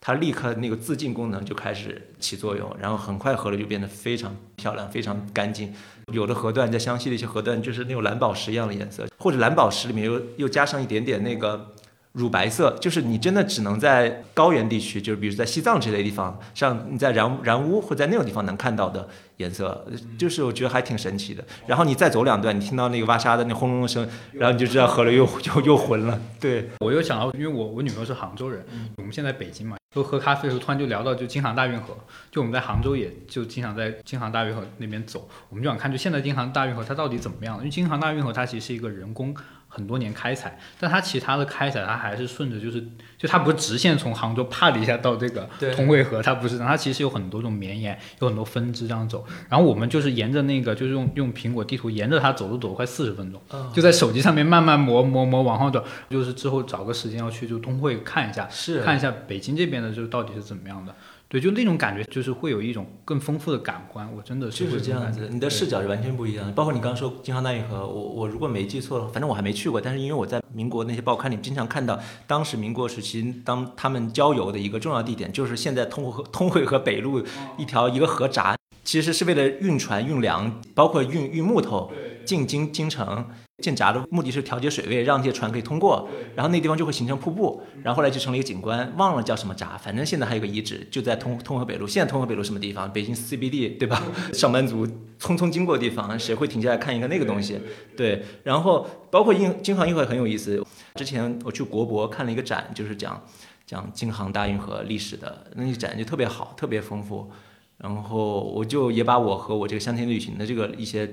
[0.00, 5.72] 它立刻那个自净功能就开始起作用，然后很快河流就变得非常漂亮、非常干净。
[6.12, 11.74] 有的河段在湘西的一些河段就是那种蓝宝石一样的颜色，或者蓝宝石里面又又加上一点点那个。
[12.12, 19.86] 乳白色，就是你真的只能在高原地区，就是比如在西藏这类地方，像你在然然乌或在那种地方能看到的颜色，
[20.18, 21.44] 就是我觉得还挺神奇的。
[21.68, 26.20] 然后你再走两段，你听到那个挖沙的那轰隆隆声，然后你就知道河流又又又浑了。
[26.40, 31.96] 对我又想到，因为我我女朋友是杭州人，我们现在北京嘛，就喝咖啡的时候突然就聊到就京杭大运河，
[32.30, 37.58] 就我们在杭州也就经常在京杭大运河那边走，我们就想看就现在京杭大运河它到底怎么样？
[37.58, 39.34] 因为京杭大运河它其实是一个人工。
[39.72, 42.84] 很多年开采，但它其他的开采，它还是顺着，就是
[43.16, 49.24] 就它不是直线从杭州啪的一下到这个通惠河，它不是，它其实有很多种绵延，有很多分支这样走。
[49.48, 53.40] 然后我们就是沿着那个，就是用用苹果地图沿着它走，路走了快四十分钟，
[53.72, 55.84] 就在手机上面慢慢磨磨磨往后走。
[56.10, 60.92] 就是之后找个时间要去就通惠看一下，是看一下北京这边的就到底是怎么样的。
[61.30, 64.12] 对，就那种感觉，就是会有一种更丰富的感官。
[64.16, 66.50] 我真的是就是这样子，你的视角是完全不一样的。
[66.54, 77.22] 包括你刚刚说京杭大运河，我我如果没记错，反正我还没去过，但是因为我在民国那些报刊里经常看到，当时民国时期当他们郊游的一个重要地点，就是现在通惠通惠河北路
[77.56, 81.92] 一条一个河闸，其实是为了运船运粮，包括运运木头
[82.26, 83.24] 进京京城。
[83.60, 91.86] 建闸的目的是调节水位，让这些船可以通过，然后那地方就会形成瀑布，然后后来就成了一个景观，忘了叫什么闸，反正现在还有个遗址，就在通通河北路。
[91.86, 92.92] 现在通河北路什么地方？
[92.92, 94.02] 北京 CBD 对吧？
[94.32, 94.86] 上班族
[95.18, 97.60] 匆匆经过的地方，谁会停下来看一个那个东西？
[97.96, 100.64] 对，然后包括京京杭运河很有意思。
[100.94, 103.22] 之前我去国博看了一个展，就是讲
[103.66, 107.30] 讲京杭大运河历史的，那个展就特别好，特别丰富。
[107.78, 111.10] 然后我就也把我和我这个香甜旅行的这个一些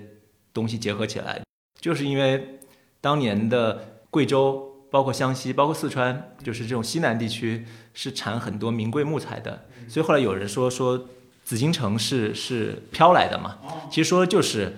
[0.54, 1.42] 东西结合起来。
[1.80, 2.60] 就是因为
[3.00, 11.08] 当年的贵州，包括湘西，包括四川，就是这种西南地区是产很多名贵木材的，所以后来有人说说
[11.44, 13.58] 紫禁城是是飘来的嘛，
[13.92, 14.76] 其实说的就是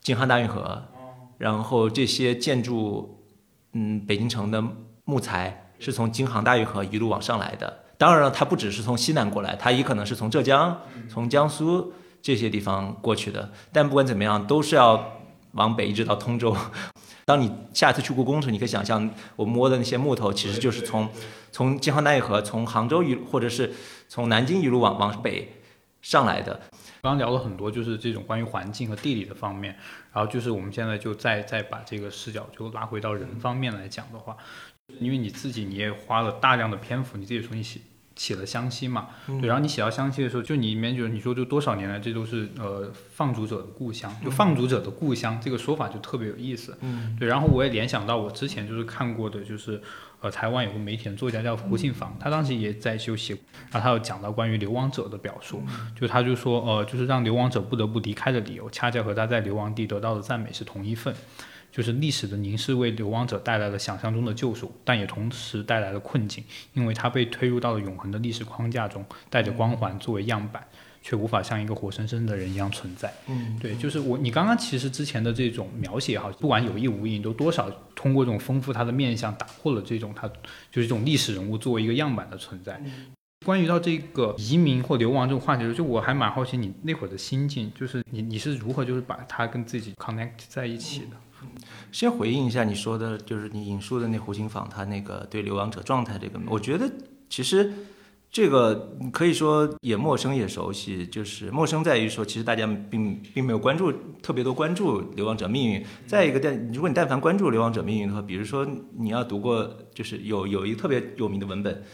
[0.00, 0.82] 京杭大运河，
[1.38, 3.24] 然后这些建筑，
[3.72, 4.62] 嗯，北京城的
[5.04, 7.84] 木材是从京杭大运河一路往上来的。
[7.96, 13.50] 当然了，它不只是从西南过来，它也可能是从浙江、从江苏这些地方过去的。
[13.72, 15.20] 但不管怎么样，都是要。
[15.54, 16.56] 往北一直到通州，
[17.24, 21.08] 当你下次去故宫时，你可以想象我摸的那些木头，其实就是从
[21.50, 23.72] 从京杭大运河、从杭州一或者是
[24.08, 25.48] 从南京一路往往北
[26.02, 26.60] 上来的。
[27.02, 29.76] 刚刚聊了很多，就是这种关于环境和地理的方面，
[30.12, 34.36] 然后就是我们现在就再再把这个视角就拉回到人方面来讲的话，
[35.00, 37.80] 因为你自己你也花了大量的篇幅，你自己重新写。
[38.16, 49.82] 写了湘西嘛，对，然后你写到湘西的时候，就你里面就是你说就多少年来，这都是呃放逐者的故乡，就放逐者的故乡这个说法就特别有意思，嗯，对，然后我也联想到我之前就是看过的，就是
[50.20, 53.36] 呃台湾有个媒体作家叫胡信芳，他当时也在就写，
[53.72, 55.62] 然后他有讲到关于流亡者的表述，
[55.98, 61.14] 就他就说呃就是让流亡者不得不离开的理由，恰恰和他在流亡地得到的赞美是同一份。
[61.74, 70.64] 就是历史的凝视为流亡者带来了想象中的救赎，但也同时带来了困境，因为他被推入到了永恒的历史框架中，带着光环作为样板，
[71.02, 73.12] 却无法像一个活生生的人一样存在。
[73.26, 80.28] 嗯，对，就是我，你刚刚其实之前的这种描写哈，不管有意无意，都多少通过这种丰富他的面相，打破了这种他
[80.70, 82.80] 就是这种历史人物作为一个样板的存在。
[83.44, 91.16] 关于到这个移民或流亡这种话题，就我还蛮好奇你那会儿的心境，就是你你是如何就是把它跟自己 connect 在一起的。
[91.92, 96.90] 先回应一下你说的，就是你引述的那胡琴坊他那个对流亡者状态这个，我觉得
[97.28, 97.72] 其实
[98.30, 105.84] 这个可以说也陌生也熟悉，就是陌生在于说，其实大家并并没有关注特别多关注流亡者命运。
[106.04, 108.66] 再一个，但如果你但凡关注流亡者命运的话，比如说
[108.98, 111.84] 你要读过，就是有有一个特别有名的文本，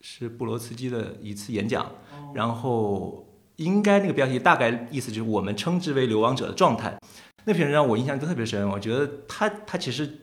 [0.00, 1.84] 是布罗茨基的一次演讲，
[2.34, 6.98] 然后应该那个标题大概意思就是我们称之为流亡者的状态。
[7.50, 10.20] 那篇文章我印象都特别深，我觉得他他其实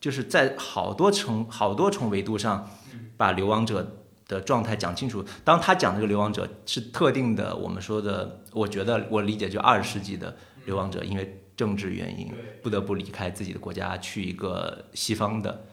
[0.00, 2.70] 就是在好多重好多重维度上
[3.18, 5.22] 把流亡者的状态讲清楚。
[5.44, 15.66] 当他讲这个流亡者是特定的，我们说的，我觉得我理解就二十世纪的流亡者，因为政治原因不得不离开自己的国家去一个西方的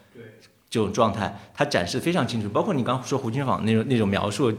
[0.70, 2.50] 这种状态，他展示非常清楚。
[2.50, 4.54] 包括你刚说胡军坊那种那种描述。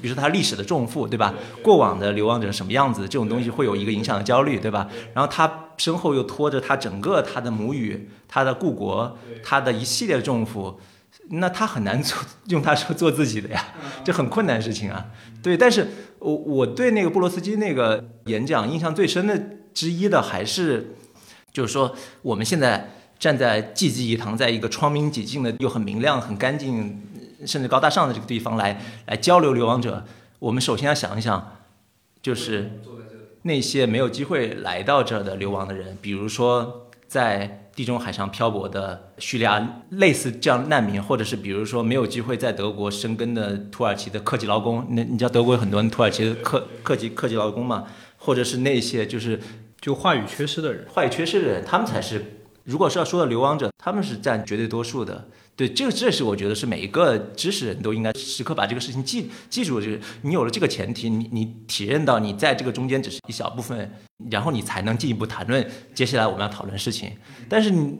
[0.00, 1.34] 比如说他历史的重负，对吧？
[1.62, 3.02] 过往的流亡者什么样子？
[3.02, 4.88] 这种东西会有一个影响的焦虑，对吧？
[5.14, 10.80] 然后他身后又拖着他整个他的母语、他的故国、他的一系列的重负，
[11.30, 13.68] 那他很难做用他说做自己的呀，
[14.04, 15.06] 这很困难的事情啊。
[15.42, 15.88] 对，但是
[16.18, 19.40] 我我对那个布罗斯基那个演讲印象最深的
[19.72, 20.94] 之一的还是，
[21.52, 27.02] 就是说我们现在站在济济一堂，在一个窗明几净的又很明亮、很干净。
[27.46, 30.04] 甚至高大上的这个地方来来交流流亡者，
[30.38, 31.58] 我们首先要想一想，
[32.20, 32.80] 就是
[33.42, 47.84] 那些没有机会来到这儿的流亡的人，比如说在地中海上漂泊的叙利亚类似这样难民，或者是比如说没有机会在德国生根的土耳其的客籍劳工，那你知道德国有很多土耳其的客客籍客籍劳工嘛，
[48.16, 49.40] 或者是那些就是
[49.80, 52.34] 就话语缺失的人，话语缺失的人，他们才是。
[52.68, 55.26] 如果是要说到流亡者，他们是占绝对多数的。
[55.56, 59.80] 对，这个这是我觉得是每一个知识人都应该时刻把这个事情记记住。
[59.80, 63.90] 就是你有了这个前提，你你体认到你在这个中间只是一小部分，
[64.30, 67.10] 然后你才能进一步谈论接下来我们要讨论事情。
[67.48, 67.98] 但是你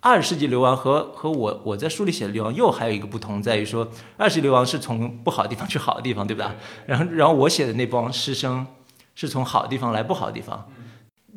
[0.00, 3.86] 二十世纪流亡和和我我在书里写的流亡又还有一个不同，在于说
[4.16, 6.56] 二十世纪流亡是从不好的地方去好的地方，对吧？
[6.86, 8.66] 然后然后我写的那帮师生
[9.14, 10.66] 是从好的地方来不好的地方。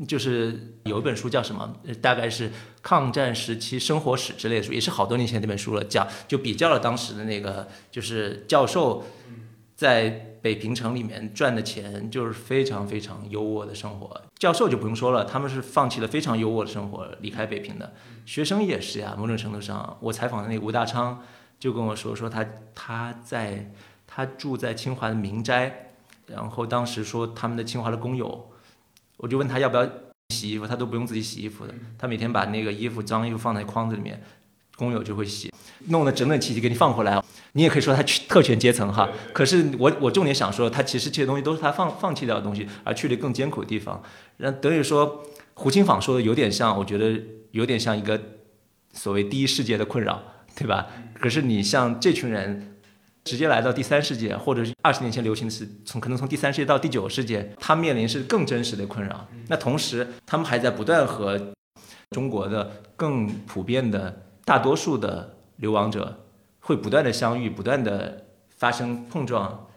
[0.07, 1.75] 就是有一本书叫什么？
[2.01, 2.49] 大概是
[2.81, 5.83] 抗战时期生活史之类的书，也是好多年前那本书了。
[5.83, 9.03] 讲就比较了当时的那个，就是教授
[9.75, 10.09] 在
[10.41, 14.21] 北平城里面赚的钱，就是非常非常优渥的生活。
[14.37, 17.93] 教授就不用说了，他们是放弃了非常优渥的生活离开北平的。
[18.25, 21.21] 学生也是呀，某种程度上，我采访的那个吴大昌
[21.59, 23.73] 就跟我说，说他他在
[24.07, 25.91] 他住在清华的民斋，
[26.27, 28.49] 然后当时说他们的清华的工友。
[29.21, 29.85] 我就问他要不要
[30.29, 31.73] 洗衣服，他都不用自己洗衣服的。
[31.97, 34.21] 他每天把那个衣服脏衣服放在筐子里面，
[34.77, 35.53] 工友就会洗，
[35.87, 37.21] 弄得整整齐齐给你放回来。
[37.51, 39.09] 你也可以说他特权阶层哈。
[39.33, 44.01] 可是我我重点想说，他其实这些东西都是他放放弃掉的东西，而去了更艰苦的地方。
[44.37, 45.21] 那等于说
[45.55, 48.17] 胡青坊说的有点像，我觉得有点像一个
[48.93, 50.23] 所谓第一世界的困扰，
[50.55, 50.87] 对吧？
[51.19, 52.75] 可是你像这群人。
[53.23, 59.27] 直接来到第三世界，或者是二十年前流行的是从可能从第三世界到第九世界，他面临是更真实的困扰。
[59.47, 61.53] 那同时，他们还在不断和
[62.11, 66.25] 中国的更普遍的大多数的流亡者
[66.59, 68.25] 会不断的相遇，不断的
[68.57, 69.67] 发生碰撞。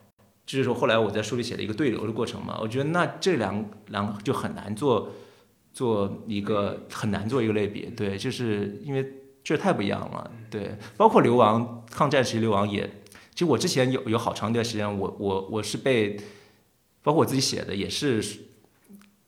[0.47, 2.59] 就是说后来我在书里写的一个对流的过程嘛。
[2.61, 5.11] 我觉得那这两两就很难做
[5.72, 7.93] 做一个很难做一个类比。
[7.97, 9.07] 对，就是因为
[9.45, 10.30] 这太不一样了。
[10.51, 12.88] 对，包括流亡，抗战时期流亡也。
[13.35, 16.18] 其实我之前有有好长一段时间，我我我是被，
[17.03, 18.22] 包括我自己写的，也是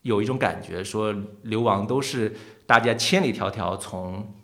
[0.03, 2.37] 有一种感觉，说流亡都是
[2.67, 4.35] 大家千里迢迢从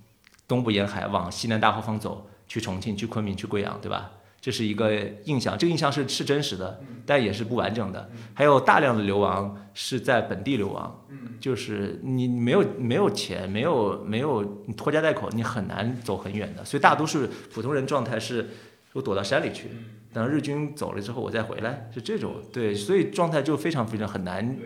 [0.49, 4.13] 东部沿海往西南大后方走，去重庆、去昆明、去贵阳，对吧？
[4.41, 4.91] 这是一个
[5.25, 8.11] 印象，这个印象是是真实的，但也是不完整的。
[8.33, 11.07] 还有大量的流亡是在本地流亡，
[11.39, 16.65] 就是你没有没有钱，没有没有你拖家带口，你很难走很远的。
[16.65, 18.49] 所以大多数普通人状态是。
[18.93, 19.68] 我躲到山里去，
[20.12, 24.57] 等日军走了之后我再回来，是这种对，所以状态就非常非常很难，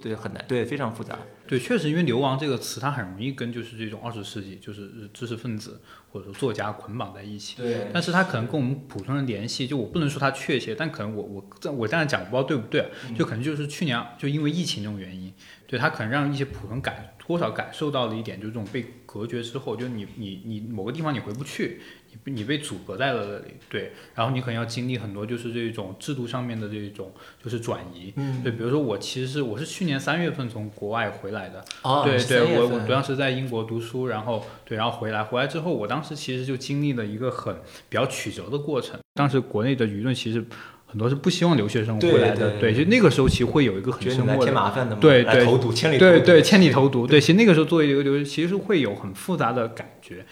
[0.00, 1.18] 对很难，对非常复杂。
[1.46, 7.56] 对，确实因为流亡这个词，它很容易跟就是这种二十世纪就是知识分子或者说作家捆绑在一起。
[7.60, 7.88] 对。
[7.92, 15.32] 但是它可能跟我们普通人联系，就我不能说它确切，但可能我我这我这样讲不知道对不对，就可能就是去年就因为疫情这种原因，
[15.66, 21.80] 对它可能让一些普通感多少感受到了一点，就是这种被隔绝之后，就你你你某个地方你回不去。
[22.24, 37.54] 你你被阻隔在了那里，对，然后你可能要经历很多，就是这种制度上面的这种就是转移，嗯，对，比如说我其实是我是去年三月份从国外回来的，哦，对对，我我当时在英国读书，然后对，然后回来回来之后，我当时其实就经历了一个很
[37.88, 40.44] 比较曲折的过程，当时国内的舆论其实
[40.86, 50.24] 很多是不希望留学生回来的，对，就那个时候其实会有一个很深的，添麻烦的，对对，投毒，千里对对千里投毒，对，其实那个时候作为一个留学，其实会有很复杂的感觉。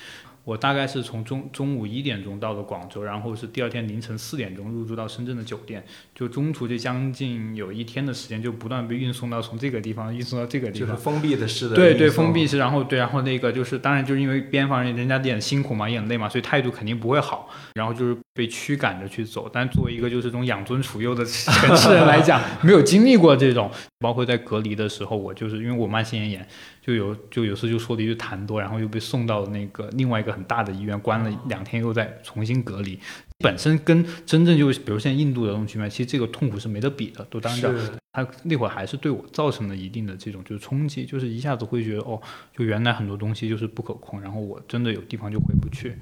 [0.50, 11.76] 我大概是从中中午一点钟到了广州，然后是第二天凌晨四点钟入住到深圳的酒店，就中途就将近有一天的时间，就不断被运送到从这个地方运送到这个地方，就是封闭的式的。
[11.76, 19.48] 对对，封闭式，然后对，然后那个就是当然就是因为边防人人家也很辛苦嘛，也很累嘛，所以态度肯定不会好，然后就是被驱赶着去走。
[19.52, 23.70] 但作为一个就是这种养尊处优的 城市人来讲，没有经历过这种，
[24.00, 26.44] 包括在隔离的时候，我就是因为我慢性咽炎。
[26.82, 32.98] 就有就有时就说了一句痰多，然后又被送到那个另外一个很大的医院，关了两天，又再重新隔离。
[33.38, 37.24] 本身跟真正就比如现在印度的这种局面，其实这个痛苦是没得比的。
[37.30, 37.74] 都当然，
[38.12, 42.20] 他那会儿还是对我造成了一定的这种就是冲击，就是一下子会觉得哦，
[42.54, 45.96] 就原来很多东西就是不可控，然后我真的有地方就回不去。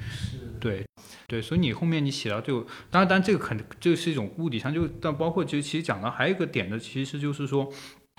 [0.59, 0.85] 对
[1.29, 2.61] 对，所以你后面你写到就
[2.91, 7.73] 当然，当然这个肯这个是一种物理上就但包括就其实讲到还有一个点的，其实就是说。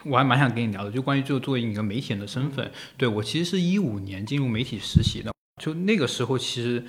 [0.06, 5.30] 我还蛮想跟你聊的，就关于就作为一个媒体人的身份，对我其实是一五年进入媒体实习的，
[5.60, 6.84] 就那个时候其实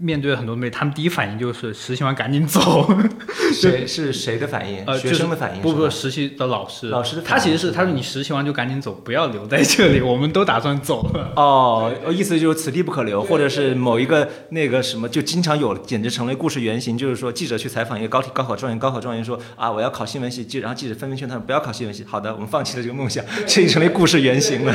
[0.00, 2.86] 面对很多妹，他们第一反应就是实习完赶紧走。
[3.54, 4.84] 谁是谁的反应？
[4.84, 5.62] 呃，学生的反应？
[5.62, 6.88] 不不，实习的老师。
[6.88, 11.32] 老师的他其实是他说你实习完就赶紧走，不要留在这里，我们都打算走了。
[11.40, 16.98] 哦，意思就是此地不可留，或者是某一个那个什么，就经常有，简直成了故事原型。
[16.98, 22.04] 就是说，记者去采访一个高体高考状元，高考状元说啊，我要考新闻系，记然后记者纷纷劝他不要考新闻系。
[22.06, 24.74] 好的，我们放弃了这个梦想，这已成为故事原型了。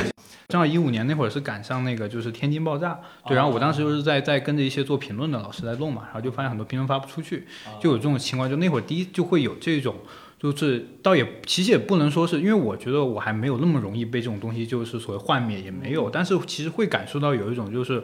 [0.54, 7.48] 正好一五年那会儿是赶上那个就是天津爆炸，对，然后我当时就是在在跟着一些做评论的老师在弄嘛，然后就发现很多评论发不出去，
[7.82, 9.96] 就有这种情况，就那会儿第一就会有这种，
[10.40, 18.04] 就是倒也其实也不能说是因为我觉得我还没有那么容易被这种东西就是所谓幻灭也没有，但是其实会感受到有一种就是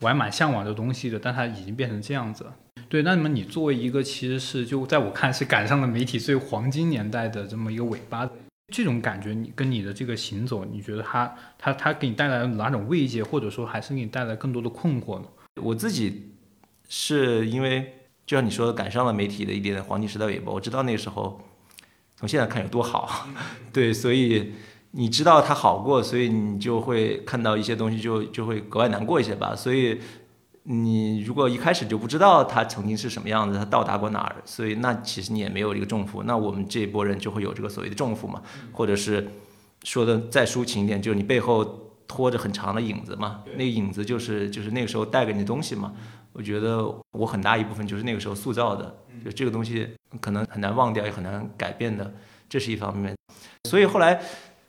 [0.00, 2.44] 我还蛮向往的东西的，但它已经变成这样子。
[2.90, 8.28] 对，那么你作为一个其实是就在我看是赶上了媒体最黄金年代的这么一个尾巴。
[8.72, 15.26] 这种感觉，你跟你的这个行走，你觉得它它它给你带来哪种慰藉，或者说还是给你带来更多的困惑呢？
[15.62, 16.32] 我自己
[16.88, 17.94] 是因为
[18.26, 21.40] 就像你说的，赶上了媒体的一点点黄金时代尾巴，我知道那个时候
[22.16, 23.28] 从现在看有多好，
[23.72, 24.52] 对，所以
[24.90, 30.00] 你知道它好过，所以你就会看到一些东西就就会格外难过一些吧，所以。
[30.68, 36.24] 你如果一开始就不知道他曾经是什么样子，他到达过哪儿，所以那其实你也没有这个重负。
[36.24, 38.42] 那我们这一波人就会有这个所谓的重负嘛，
[38.72, 39.28] 或者是
[39.84, 41.64] 说的再抒情一点，就是你背后
[42.08, 43.44] 拖着很长的影子嘛。
[43.52, 45.92] 那个影子就是就是那个时候带给你的东西嘛。
[46.32, 48.92] 我觉得我很大一部分就是那个时候塑造的，
[49.24, 49.88] 就这个东西
[50.20, 52.12] 可能很难忘掉，也很难改变的，
[52.48, 53.14] 这是一方面。
[53.68, 54.20] 所以后来。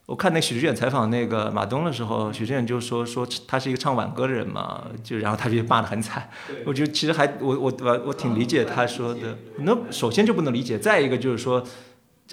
[0.08, 6.30] 我看那许志远采访那个马东的时候，许志远就说说他是一个唱挽歌的人嘛，就然后他就骂得很惨。
[6.66, 9.38] 我觉得其实还我我我我挺理解他说的。
[9.58, 11.62] 那首先就不能理解，再一个就是说，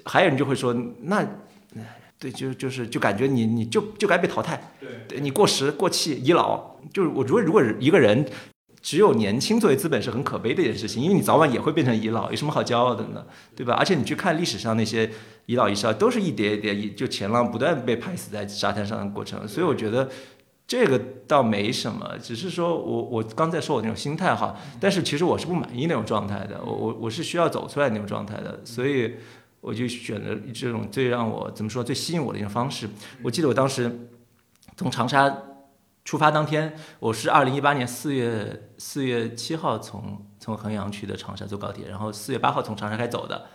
[0.05, 0.72] 还有人就会说
[1.03, 1.27] 那，
[2.16, 4.72] 对，就就是就感觉你你就就该被淘汰，
[5.09, 8.25] 对你过时过气已老，就是我如果如果一个人。
[8.85, 13.24] 只有年轻作为资本是很可悲的一件事情，因为你早晚也会变成遗老，有什么好骄傲的呢？
[13.57, 13.72] 对吧？
[13.78, 15.11] 而且你去看历史上那些
[15.47, 19.49] 遗老遗少，都是一叠一叠，就前浪不断被拍死在沙滩上的过程。
[19.49, 20.11] 所以我觉得
[20.66, 29.14] 这个倒没什么，只是说我我刚才说我那种心态哈，但是其实我是不满意那种状态的，我我我是需要走出来那种状态的，所以
[29.62, 32.87] 我就选择这种最让我怎么说最吸引我的一种方式。
[33.22, 33.91] 我记得我当时
[34.76, 35.35] 从长沙。
[36.05, 43.47] 出发当天，我是二零一八年四月四月七号从从衡阳去的长沙坐高铁，然后四月八号从长沙开走的。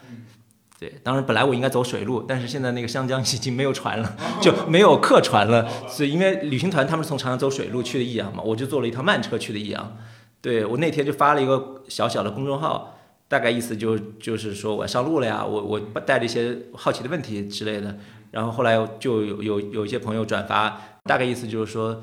[0.79, 5.69] 对，当然本来我应该走水路，但是现在那个湘江已经没有船了， 就没有客船了。
[5.87, 9.97] 所以因为旅行团他们是从长沙走水路去的益阳嘛，我就坐了一趟慢车去的益阳。
[10.41, 12.97] 对我那天就发了一个小小的公众号，
[13.27, 17.95] 大概意思就就是说我上路了呀，我我带着一些好奇的问题之类的。
[18.31, 22.01] 然后后来就有有有一些朋友转发，大概意思就是说。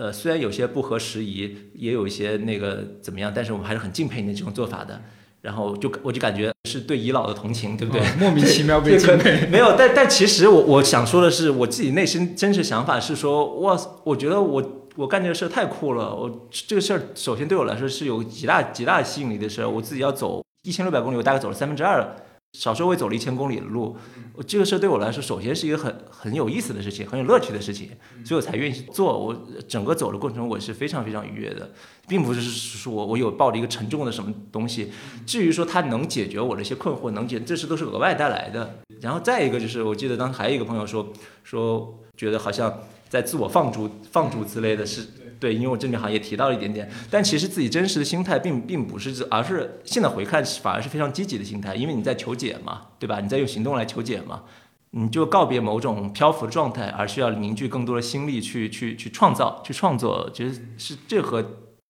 [0.00, 4.98] 呃，虽然有些不合时宜，也有一些那个怎么样，但是我们还是很敬佩你这种做法的。
[5.42, 8.02] 然后就我就感觉是对遗老的同情，对不对？
[8.18, 9.46] 莫名其妙 被敬佩。
[9.48, 16.14] 没有，但但其实我我想说的是，我自己内心真实想法是说，哇，我觉得我我干这个事儿太酷了。
[16.14, 19.68] 我这个事儿首先对我来说是有极大极大吸引力的事儿。
[19.68, 22.16] 我自己要走一千六百公里，我大概走了三分之二。
[22.52, 23.96] 少说我也走了一千公里的路，
[24.34, 27.90] 我这个事对我来说，首先是一个很很有意思的事情，很有乐趣的事情，
[28.24, 29.16] 所以我才愿意去做。
[29.18, 29.34] 我
[29.68, 31.70] 整个走的过程，我是非常非常愉悦的，
[32.08, 34.90] 并不是说我我有抱着一个沉重的什么东西。
[35.24, 38.80] 至于说它能解决我的一些困惑，能解，这是都是额外带来的。
[39.00, 41.06] 然后再一个就是，我记得当时还有一个朋友说
[41.44, 45.06] 说，觉得好像在自我放逐放逐之类的是。
[45.40, 53.20] 对，因为我这里好像也提到了一点点，但其实自己真实的心态并并不是这，而是现在回看反而是非常积极的心态，因为你在求解嘛，对吧？
[53.20, 54.42] 你在用行动来求解嘛，
[54.90, 61.44] 你就告别某种漂浮的状态，而需要凝聚更多的心力去去去创造、去创作，其实是这和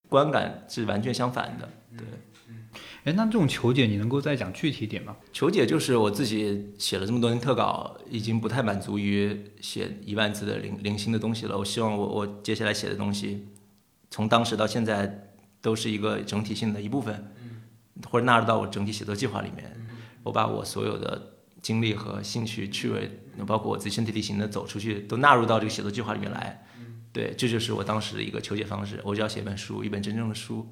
[0.09, 2.07] 观感是完全相反的，对。
[3.05, 5.17] 哎，那这种求解你能够再讲具体点吗？
[5.33, 11.57] 求解就是我自己写了这么多年特稿，已经不太满足于写一万字的零零星的东西了。
[11.57, 13.47] 我希望我我接下来写的东西，
[14.11, 15.33] 从当时到现在
[15.63, 17.33] 都是一个整体性的一部分，
[18.11, 19.75] 或者纳入到我整体写作计划里面。
[20.23, 23.11] 我把我所有的经历和兴趣、趣味，
[23.47, 26.63] 包括我自己身体力行的走出去，都纳入到这个写作计划里面来。
[27.13, 29.01] 对，这就是我当时的一个求解方式。
[29.03, 30.69] 我就要写一本书，一本真正的书。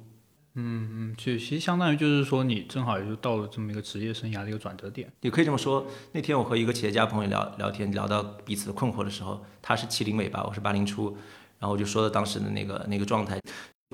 [0.55, 5.85] 嗯嗯，就其实相当于就是说，你正好也就到了这么一个职业生涯的一个转折点，也可以这么说。
[6.11, 11.15] 那天我和一个企业家朋友聊聊天，聊到彼此的困惑的时候，他是七零尾巴，我是八零初，
[11.59, 13.39] 然后我就说了当时的那个那个状态。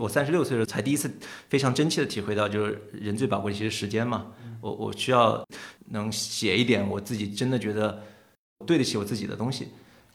[0.01, 1.13] 我三十六岁的时候才第一次
[1.49, 4.27] 非常真切的体会到，就是人最宝贵的其实时间嘛。
[4.61, 5.45] 我我需要
[5.89, 8.01] 能写一点我自己真的觉得
[8.65, 9.67] 对得起我自己的东西，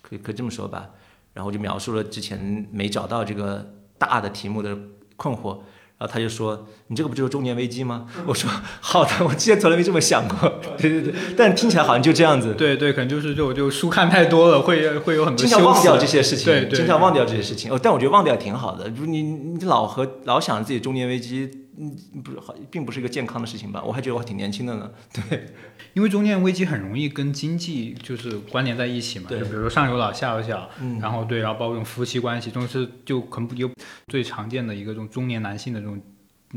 [0.03, 0.91] 可以可以这么说吧。
[1.33, 4.77] 然后就描述了之前没找到这个大的题目的
[5.17, 5.61] 困惑。
[6.01, 10.49] 然后他就说：“你这个不就是中年危机吗？”我说：“好的，我之前从来没这么想过。
[10.81, 12.55] ”对对对，但听起来好像就这样子。
[12.55, 17.71] 对对，可能就是就就书看太多了，会会有很多经常忘掉这些事情，对对，经常忘掉这些事情。
[17.71, 18.89] 哦，但我觉得忘掉挺好的。
[18.97, 21.51] 如你你老和老想着自己中年危机。
[21.83, 23.83] 嗯，不是好，并不是一个健康的事情吧？
[23.83, 24.91] 我还觉得我挺年轻的呢。
[25.31, 25.47] 对，
[25.95, 29.25] 因为中年危机很容易跟经济就是关联在一起嘛。
[29.31, 33.71] 对，就比如说上有老下有小，嗯，然后对，然后包括这种夫妻关系，这种是就可能有
[34.09, 35.99] 最常见的一个这种中年男性的这种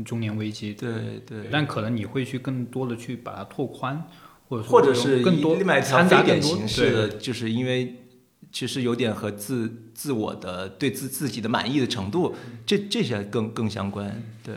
[0.04, 0.74] 中年危机。
[0.74, 0.90] 对
[1.26, 1.48] 对。
[1.50, 4.06] 但可能你会去更多的去把它拓宽，
[4.46, 7.96] 或者或者是更多另外一条非典型式的，就是因为
[8.52, 12.34] 其实有点和自自我的对自自己的满意的程度，
[12.66, 14.22] 这这些更更相关。
[14.42, 14.54] 对。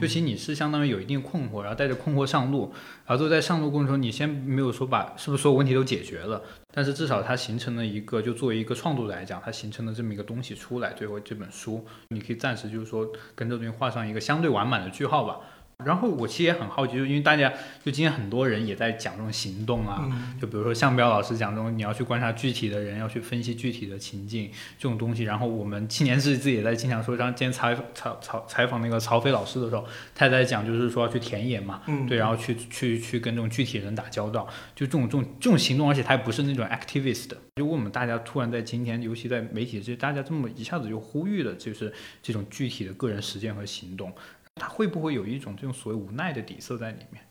[0.00, 2.72] 就其实你是相当于有一定困惑，然后带着困惑上路，
[3.06, 15.40] 然后就在上路过程中，你先没有说把是不是所有问题都解决了，但是至少它形成了一个，就作为一个创作者来讲，它形成了这么一个东西出来，最后这本书，你可以暂时就是说跟这东西画上一个相对完满的句号吧。
[15.84, 17.52] 然后我其实也很好奇，就因为大家
[17.84, 20.08] 就今天很多人也在讲这种行动啊，
[20.40, 25.24] 就比如说向彪老师讲这种你要去观察具体的人，要去分析具体的情境这种东西。
[25.24, 37.30] 然后我们青年志自己也在经常说，像今天采采采采访那个曹飞老师的时候，他也在讲，就是说要去田野嘛，对，然后去去去跟这种具体人打交道，就这种这种这种行动，而且他也不是那种 activist。
[37.56, 44.12] 就我们大家突然在今天，尤其在媒体这，大家这么一下子就呼吁了，就是这种具体的个人实践和行动。
[44.56, 47.22] 他会不会有一种这种所谓无奈的底色在里面？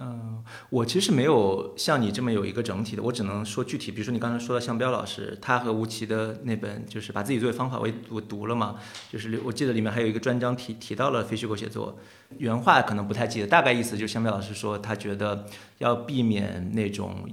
[0.00, 3.92] 嗯，我其实没有像你这么有一个整体的，我只能说具体。
[3.92, 8.76] 比如说你刚才说到向彪老师，他和吴奇的那本就是把自己作为方法，我我读了嘛，
[9.10, 11.98] 就是我记得里面还有一个专章提提到了非虚构写作，
[12.38, 15.46] 原话可能不太记得，大概意思就是向彪老师说他觉得
[15.78, 17.28] 要避免那种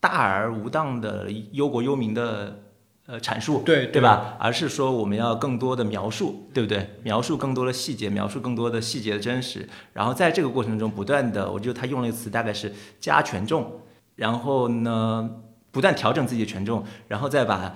[0.00, 2.64] 大而无当的忧国忧民的。
[3.06, 4.36] 呃，阐述对对吧？
[4.38, 6.90] 而是说我们要更多的描述，对不对？
[7.02, 9.68] 描述更多的细节，描述更多的细节的真实。
[9.92, 13.80] 然后在这个过程中，不断的，我觉得他用了一个词，大概是加权重。
[14.14, 15.28] 然后呢，
[15.72, 17.74] 不断调整自己的权重，然后再把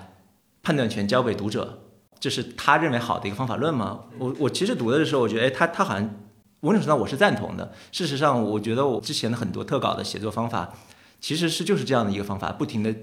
[0.63, 1.81] 判断权交给读者。
[2.21, 4.05] 这是他认为好的一个方法论吗？
[4.19, 6.09] 我我其实读的时候，我觉得，哎，他他好像
[6.61, 7.73] 某种程度上我是赞同的。
[7.91, 10.73] 事实上，我觉得我之前的很多特稿的写作方法，
[11.19, 12.95] 其实是就是这样的一个方法，不停的。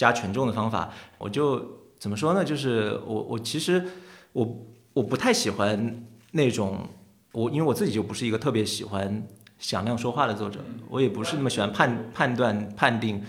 [0.00, 1.62] 加权重的方法，我就
[1.98, 2.42] 怎么说呢？
[2.42, 3.84] 就是我我其实
[4.32, 6.88] 我我不太喜欢那种
[7.32, 9.22] 我，因为我自己就不是一个特别喜欢
[9.58, 13.22] 响亮说话的作者，我也不是那么喜欢判判断判定。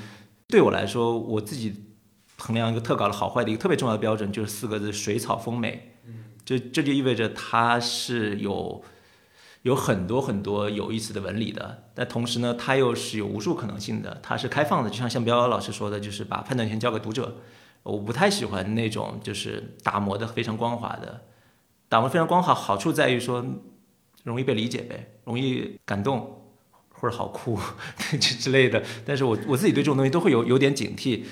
[0.47, 1.75] 对我来说，我自己
[2.37, 5.91] 衡量一个特稿的好坏的一个特别重要的标准就是四个字：水草丰美。
[6.45, 8.81] 这这就意味着它是有。
[9.63, 17.37] 有很多很多有意思的纹理的，但同时呢，它又是有无数可能性的，它是开放的，就像像彪老师说的，就是把判断权交给读者。
[17.83, 21.21] 我不太喜欢那种就是打磨的非常光滑的，
[21.87, 23.45] 打磨非常光滑，好处在于说
[24.23, 26.41] 容易被理解呗，容易感动
[26.89, 27.59] 或者好哭
[28.19, 28.81] 之之类的。
[29.05, 31.25] 但是我我自己对这种东西都会有有点警惕。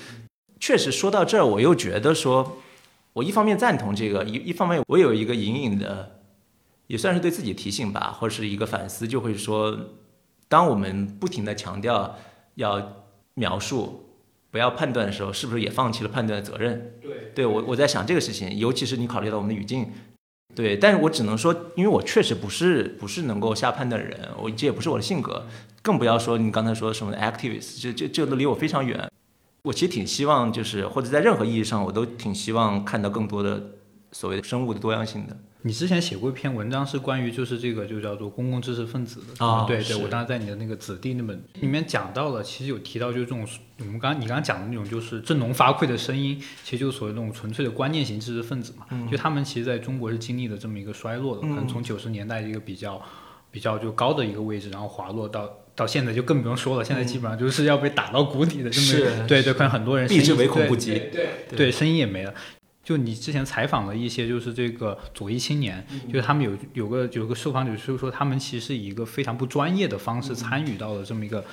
[0.60, 2.60] 确实说到这儿，我又觉得说，
[3.14, 6.19] 我一方面赞同这个，一一方面我有一个隐隐的。
[6.90, 9.78] 也算是对自己提醒吧，或者是一个反思，就会说，
[10.48, 12.18] 当我们不停的强调
[12.56, 14.10] 要描述，
[14.50, 16.96] 不要判断的时候，是不是也放弃了判断的责任？
[17.00, 19.88] 对，对我我在想这个事情，尤其是你考虑到我们的语境，
[20.56, 25.46] 对，但是我只能说，因为我确实不是不是能够下判断的人，我这也不是我的性格，
[25.84, 29.08] 更不要说你刚才说什么 activist，这这这都离我非常远。
[29.62, 33.62] 我其实挺希望，就是或者在任何意义上，我都挺希望看到更多的
[34.12, 35.38] 所谓的生物的多样性的。
[35.64, 43.46] 你之前写过一篇文章，是关于就是这个就叫做公共知识分子的啊，对对，我当时在你的那个子弟那本里面讲到了，其实有提到就是这种
[43.80, 53.02] 我们刚你刚刚讲的那种就是振聋发聩的声音，其实就是所谓那种纯粹的观念型知识分子嘛，就他们其实在中国是经历了这么一个衰落的，可能从九十年代一个比较
[53.52, 62.34] 比较就高的一个位置，然后滑落到到现在就更不用说了，现在基本上就是要被打到谷底的这么对对，可能很多人避之唯恐不及，对对，声音也没了。
[62.90, 71.46] 就你之前采访了一些，就是这个左翼青年，就是他们有有个有个受访者，就是说他们其实以一个非常不专业的方式参与到了这么一个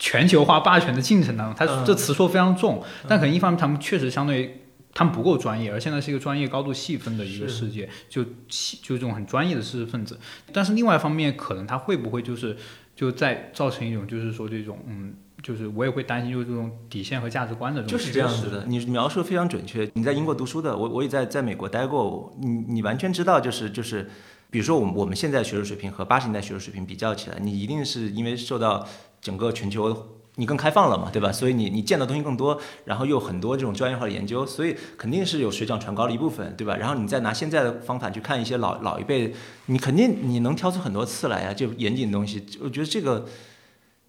[0.00, 1.54] 全球化霸权的进程当中。
[1.54, 4.50] 他这词说非常重，但可能一方面他们确实相对于
[4.92, 10.18] 他们不够专业，而现在是一个专业高度细分的一个世界，就就这种很专业的知识分子。
[10.52, 12.56] 但是另外一方面，可能他会不会就是
[12.96, 15.14] 就在造成一种就是说这种嗯。
[15.44, 17.98] 就是我也会担心，就是这种底线和价值观的这种。
[17.98, 19.88] 就是这样子的，你描述的非常准确。
[19.92, 24.08] 你在英国读书的，我我也在在美国待过，你你完全知道，就是就是，
[24.50, 28.88] 比如说我们我们现在学术水平和八十年代学术水平比较起来，你一定是因为受到
[29.20, 29.94] 整个全球
[30.36, 31.30] 你更开放了嘛，对吧？
[31.30, 36.74] 所以你你见的东西更多，然后又有很多这种专业化的研究，所以肯定是有水涨船高的一部分，对吧？
[36.76, 39.34] 然后你再拿现在的方法去看一些老老一辈，
[39.66, 42.44] 你肯定你能挑出很多刺来呀，就严谨的东西。
[42.62, 43.26] 我觉得这个，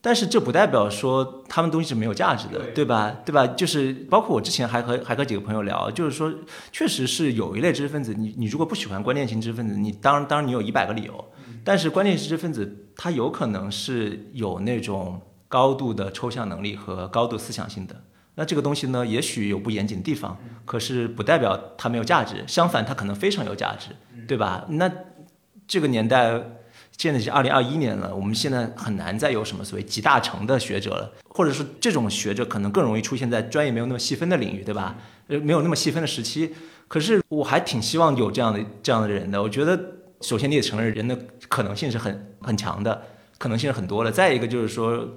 [0.05, 3.15] 但是这不代表说他们东西是没有价值的，对吧？
[3.25, 3.47] 对吧？
[3.47, 6.31] 就是包括我之前还和还和几个朋友聊，就是说，
[6.71, 11.25] 确实是有一类知识分子，你你如果不喜欢观念型知识分子，你当然当然你有一百个理由，
[11.63, 15.19] 但是观念型知识分子他有可能是有那种。
[15.47, 17.95] 高度的抽象能力和高度思想性的，
[18.33, 23.89] 那这个东西呢，也许有不严谨的地方，可是不代表它没有价值，相反，它可能非常有价值，
[24.27, 24.65] 对吧？
[24.67, 24.91] 那
[25.65, 26.41] 这个年代，
[26.97, 34.95] 现在是二零二一年了，我们现在很难再有什么所谓集大成的学者了，或者说这种学者可能更容易出现在专业没有那么细分的领域，对吧？
[35.27, 36.53] 呃，没有那么细分的时期。
[36.87, 39.41] 可是我还挺希望有这样的这样的人的。
[39.41, 39.79] 我觉得，
[40.21, 41.17] 首先你得承认人的
[41.47, 43.01] 可能性是很很强的，
[43.37, 44.11] 可能性是很多的。
[44.11, 45.07] 再一个就是说。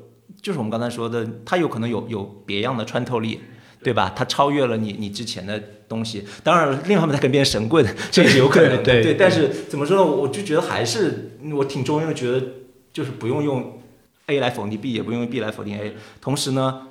[0.42, 3.40] 就是我们刚才说的，他有可能有有别样的穿透力，
[3.82, 4.12] 对吧？
[4.14, 6.24] 他超越了你你之前的东西。
[6.44, 8.82] 当然，另一方面它跟别人神棍，这也是有可能的。
[8.82, 10.04] 对，但是怎么说呢？
[10.04, 12.46] 我就觉得还是我挺中庸的，觉得
[12.92, 13.80] 就是不用用
[14.26, 15.94] A 来否定 B，也不用用 B 来否定 A。
[16.20, 16.82] 同时呢。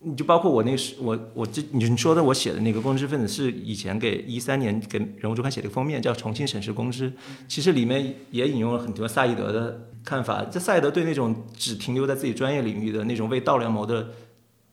[0.00, 7.10] 你就包括我那时，我我这你说的我写的那个公知分子是以前给一三年给人物周刊写的封面，叫重新审视公知。
[7.48, 10.44] 其实里面也引用了很多萨义德的看法。
[10.44, 14.10] 这萨义德对那种只停留在自己专业领域的那种为道良谋的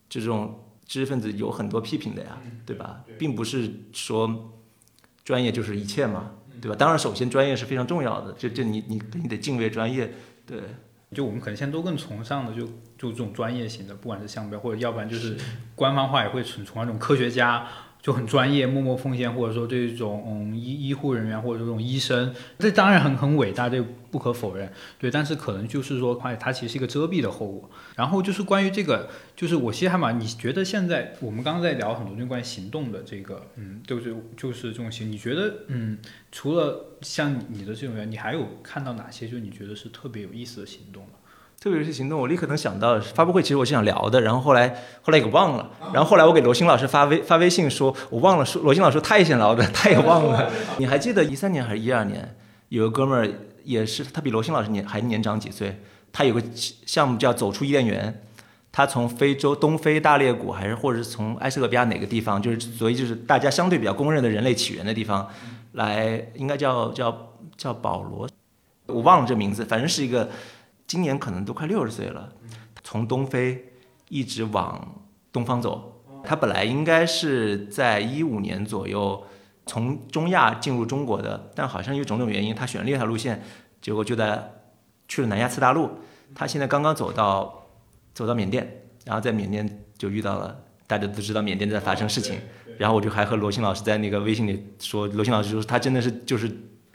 [0.09, 3.03] 这种知识分子有很多批评的呀，对吧？
[3.17, 4.53] 并不是说
[5.23, 6.31] 专业就是一切嘛，
[6.61, 6.75] 对吧？
[6.75, 10.13] 当然，首先专业是非常重要的，这这你你你得敬畏专业，
[10.45, 10.59] 对。
[11.13, 12.65] 就我们可能现在都更崇尚的，就
[12.97, 15.37] 就这种专业型的，不管是项标或者要不然就是
[15.75, 17.67] 官方化也会崇崇尚这种科学家。
[18.03, 23.81] 就很专业，默默奉献，或者说这种嗯医医护人员或者这种医生，这当然很很伟大，这
[24.11, 24.69] 不可否认。
[24.99, 27.69] 对，但是可能就是说，它其实是一个遮蔽的后果。
[27.95, 35.97] 然后就是关于这个，就是我西汉嘛，你觉得现在我们刚刚在聊很多就关于行动的这个，嗯，就是就是这种行，你觉得嗯，
[36.29, 41.11] 除了像你的这种人，你还有看到哪些就你觉得是特别有意思的行动吗？
[41.59, 50.51] 特别有些行动，我立刻能想到发布会，其实我是想聊的，然后后来后来给忘了，然后后来我给罗新老师发微发微信说，我忘了说，罗新老师说他也想聊的，他也忘了。
[50.77, 52.35] 你还记得一三年还是一二年，
[52.67, 53.29] 有个哥们儿
[53.63, 55.79] 也是，他比罗新老师年还年长几岁，
[56.11, 58.21] 他有个项目叫走出伊甸园，
[58.69, 65.29] 他从非洲东非大裂谷还是或者是从埃塞俄比亚哪个地方，就是所以就是大家相对比较公认的人类起源的地方，
[65.71, 68.27] 来应该叫叫叫保罗，
[68.87, 70.29] 我忘了这名字，反正是一个。
[70.87, 72.33] 今年可能都快六十岁了，
[72.83, 73.73] 从东非
[74.09, 76.03] 一直往东方走。
[76.23, 79.25] 他本来应该是在一五年左右
[79.65, 83.43] 从中亚进入中国的，但好像因为种种原因，他选了另一条路线，
[83.81, 84.51] 结果就在
[85.07, 85.89] 去了南亚次大陆。
[86.33, 87.67] 他现在刚刚走到
[88.13, 92.39] 走到缅甸，然后在缅甸就遇到了大家都知道缅甸在发生事情。
[92.77, 96.49] 然后我就还和罗新老师在那个微信里说，罗新老师说他真的是就是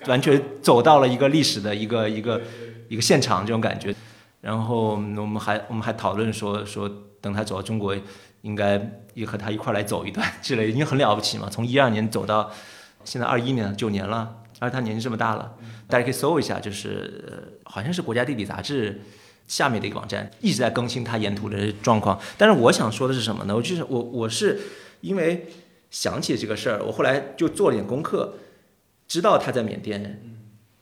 [0.07, 2.40] 完全走到了一个历史的一个一个。
[2.90, 3.94] 一个现场这种感觉，
[4.40, 6.90] 然后我们还我们还讨论说说
[7.20, 7.94] 等他走到中国，
[8.40, 8.80] 应该
[9.12, 11.51] 也和他一块来走一段之类，已经很了不起嘛。
[11.51, 12.51] 从一二年走到
[13.05, 15.55] 现在二一年九年了，而他年纪这么大了，
[15.86, 19.03] 大家可以搜一下，就是好像是国家地理杂志
[19.46, 22.18] 下面的一个网站一直在更新他沿途的状况。
[22.38, 23.55] 但是我想说的是什么呢？
[23.55, 24.59] 我就是我我是
[25.03, 25.46] 因为
[25.90, 28.32] 想起这个事儿，我后来就做了点功课，
[29.09, 30.23] 知道他在缅甸。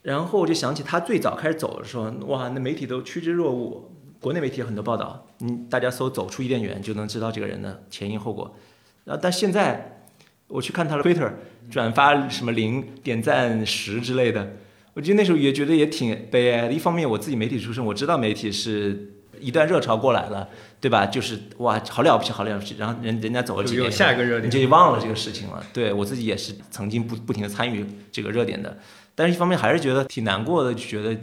[0.03, 8.55] 然后我就想起他最早开始走的时候，哇，那媒体都趋之若鹜，国内媒体有很多报道，嗯，大家搜“走出伊甸园”就能知道这个人的前因后果。
[9.05, 10.05] 然后，但现在
[10.47, 11.33] 我去看他的 Twitter，
[11.69, 14.57] 转发什么零点赞十之类的，
[14.95, 16.73] 我觉得那时候也觉得也挺悲哀的。
[16.73, 20.49] 一方面我自己媒体出身，我知道媒体是一段热潮过来了，
[20.81, 21.07] 对吧？
[21.07, 25.63] 就是哇，好了不起，好了不起，然后人人家走了几年，下一个热点，你就忘了这个事情了。
[25.73, 28.77] 对我自己也是曾经不不停的参与这个热点的。
[29.15, 31.21] 但是一方面还是觉得挺难过的，就觉得应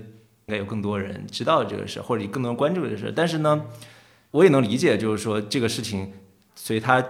[0.48, 3.14] 该有更多人知道这个事，或者更多人关注这个事。
[3.16, 3.62] 但是呢，
[4.32, 6.12] 我也能理解，就是说这个事情
[6.56, 7.04] 随他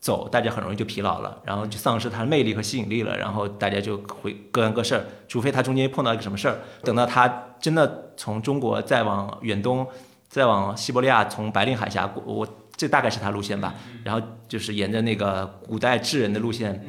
[0.00, 5.04] 走，大家很容易就疲劳了，然后就丧失他的魅力和吸引力了，然后大家就会各干各事儿。
[5.28, 7.28] 除非他中间碰到一个什么事儿，等到他
[7.60, 9.86] 真的从中国再往远东，
[10.30, 13.74] 再往西伯利亚，从白令海峡过，我这大概是他路线吧。
[14.02, 16.82] 然后就是沿着那个古代智人的路线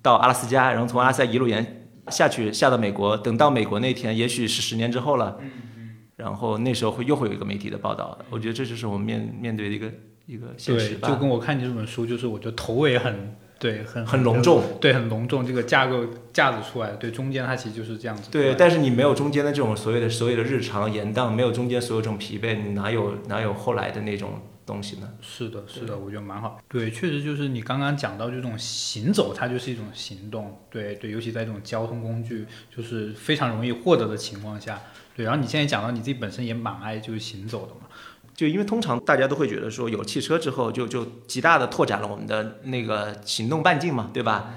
[0.00, 1.74] 到阿拉斯加，然后从阿拉斯加一路沿。
[2.10, 5.38] 下去下到美国，等到美国那天，也许是十年之后了。
[6.16, 9.92] 然后那时候会又会有一个媒体的报道，我觉得这就是我们面面对的一个
[10.24, 11.06] 一个现实吧。
[11.06, 15.44] 就跟我看你这本书，就是我觉得头尾很对，很很隆重，对，很隆重。
[15.44, 18.30] 这个架构架子出来，对，中间它其实就是这样子。
[18.30, 25.08] 对，但是你没有中间的这种所谓的所谓的日常延宕，没有中间所有这种疲惫，你哪有哪有后来的那种东西呢？
[25.20, 26.60] 是的，是的，我觉得蛮好。
[26.68, 30.56] 对，确实就是你刚刚讲到这种行走，它就是一种行动。
[30.70, 34.80] 对对，尤其在这种交通工具就是非常容易获得的情况下，
[35.16, 35.24] 对。
[35.24, 37.87] 然后你现在讲到你自己本身也蛮爱就是行走的嘛。
[38.38, 44.54] 就因为通常大家都会觉得说有汽车之后就就极大的拓展了我们的那个行动半径嘛，对吧？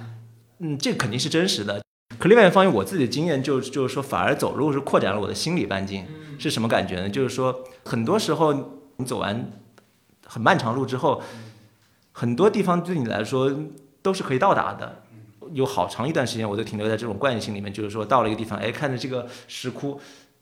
[0.59, 1.81] 嗯，这肯定是真实的。
[2.19, 6.05] 可另外一方面，我自己的经验就就是说，反而走路是扩展了我的心理半径。
[6.37, 7.09] 是什么感觉呢？
[7.09, 8.53] 就是说，很多时候
[8.97, 9.51] 你走完
[10.27, 11.19] 很漫长路之后，
[12.11, 13.51] 很多地方对你来说
[14.03, 15.01] 都是可以到达的。
[15.53, 19.99] 有好长一段时间，我都停留在这种惯性里面，就是说到了一个地方，哎，看着这个石窟。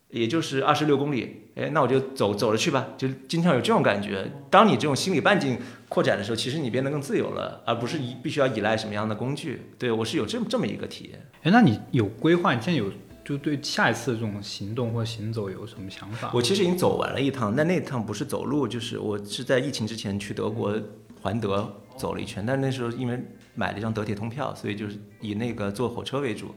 [0.10, 4.32] 也就是二十六公里，哎，那我就走走着去吧，就经常有这种感觉。
[4.49, 5.57] 当你这种心理半径
[5.88, 9.62] 扩展的时候，其实你变得更自由了，而不是依必须要依赖什么样的工具。
[9.78, 11.22] 对我是有这么这么一个体验。
[11.43, 12.55] 哎，那你有规划？
[12.55, 12.91] 你现在有
[13.24, 16.32] 就对下一次这种行动或行走有什么想法？
[16.34, 20.76] 我其实已经走完了一趟，但那趟不是走路，就是我是在疫情之前去德国
[21.22, 23.20] 环德走了一圈，但那时候因为
[23.53, 26.55] 买了一张德铁通票，所以就是以那个坐火车为主。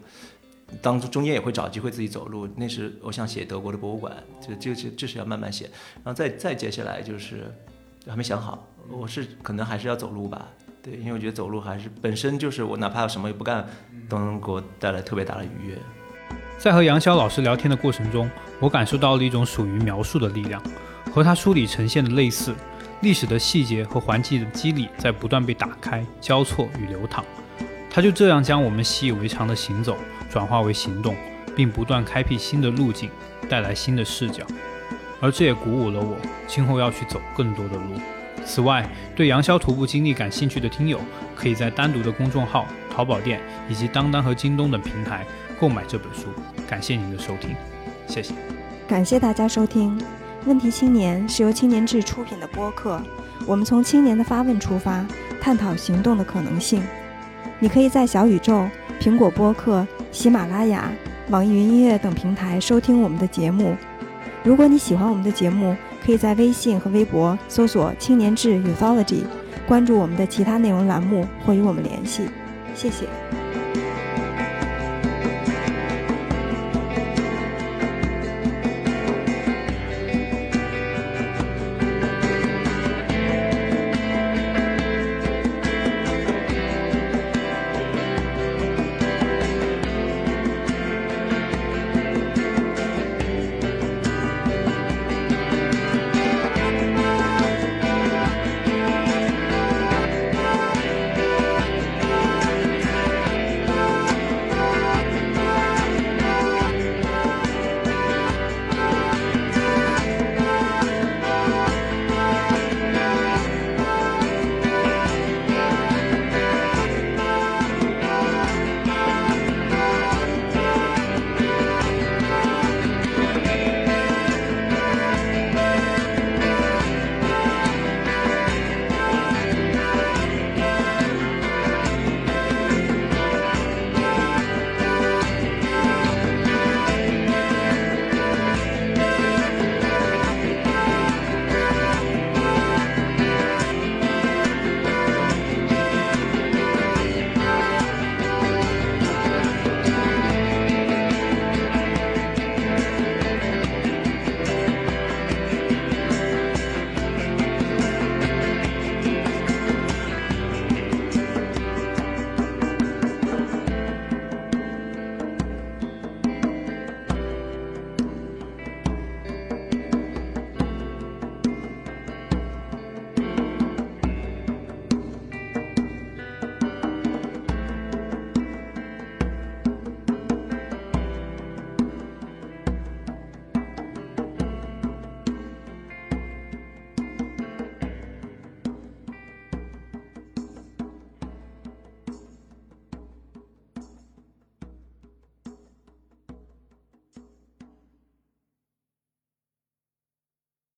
[0.80, 5.64] 当中间也会找机会自己走路，那是我想写德国的博物馆，就就就这是要慢慢写，
[5.96, 7.52] 然后再再接下来就是
[8.06, 10.48] 还没想好，我是可能还是要走路吧，
[10.82, 13.66] 对，因为我觉得走路还是本身就是我哪怕什么也不干，
[14.08, 15.76] 都能给我带来特别大的愉悦。
[16.58, 20.62] 在和杨潇老师聊天的过程中，我感受到了一种属于描述的力量，
[21.12, 22.54] 和他书里呈现的类似，
[23.00, 27.24] 历史的细节和环境的机理在不断被打开、交错与流淌。
[27.90, 29.96] 他就这样将我们习以为常的行走
[30.32, 31.14] 转化为行动，
[31.54, 33.10] 并不断开辟新的路径，
[33.50, 34.46] 带来新的视角，
[35.20, 36.16] 而这也鼓舞了我
[36.46, 38.00] 今后要去走更多的路。
[38.42, 40.98] 此外，对杨潇徒步经历感兴趣的听友，
[41.36, 45.26] 可以在单独的公众号、淘宝店以及当当和京东等平台
[45.60, 46.28] 购买这本书。
[46.66, 47.54] 感谢您的收听，
[48.06, 48.32] 谢谢。
[48.88, 50.00] 感谢大家收听
[50.46, 53.02] 《问题青年》是由青年志出品的播客，
[53.46, 55.06] 我们从青年的发问出发，
[55.42, 56.82] 探讨行动的可能性。
[57.62, 58.68] 你可以在小宇宙、
[59.00, 60.90] 苹果播客、喜马拉雅、
[61.30, 63.76] 网易云音乐等平台收听我们的节目。
[64.42, 69.22] 如果你喜欢我们的节目，可以在微信和微博搜索“青年志 Uthology”，
[69.64, 72.24] 关注我们的其他内容栏目或与我们联系。
[72.74, 73.06] 谢谢。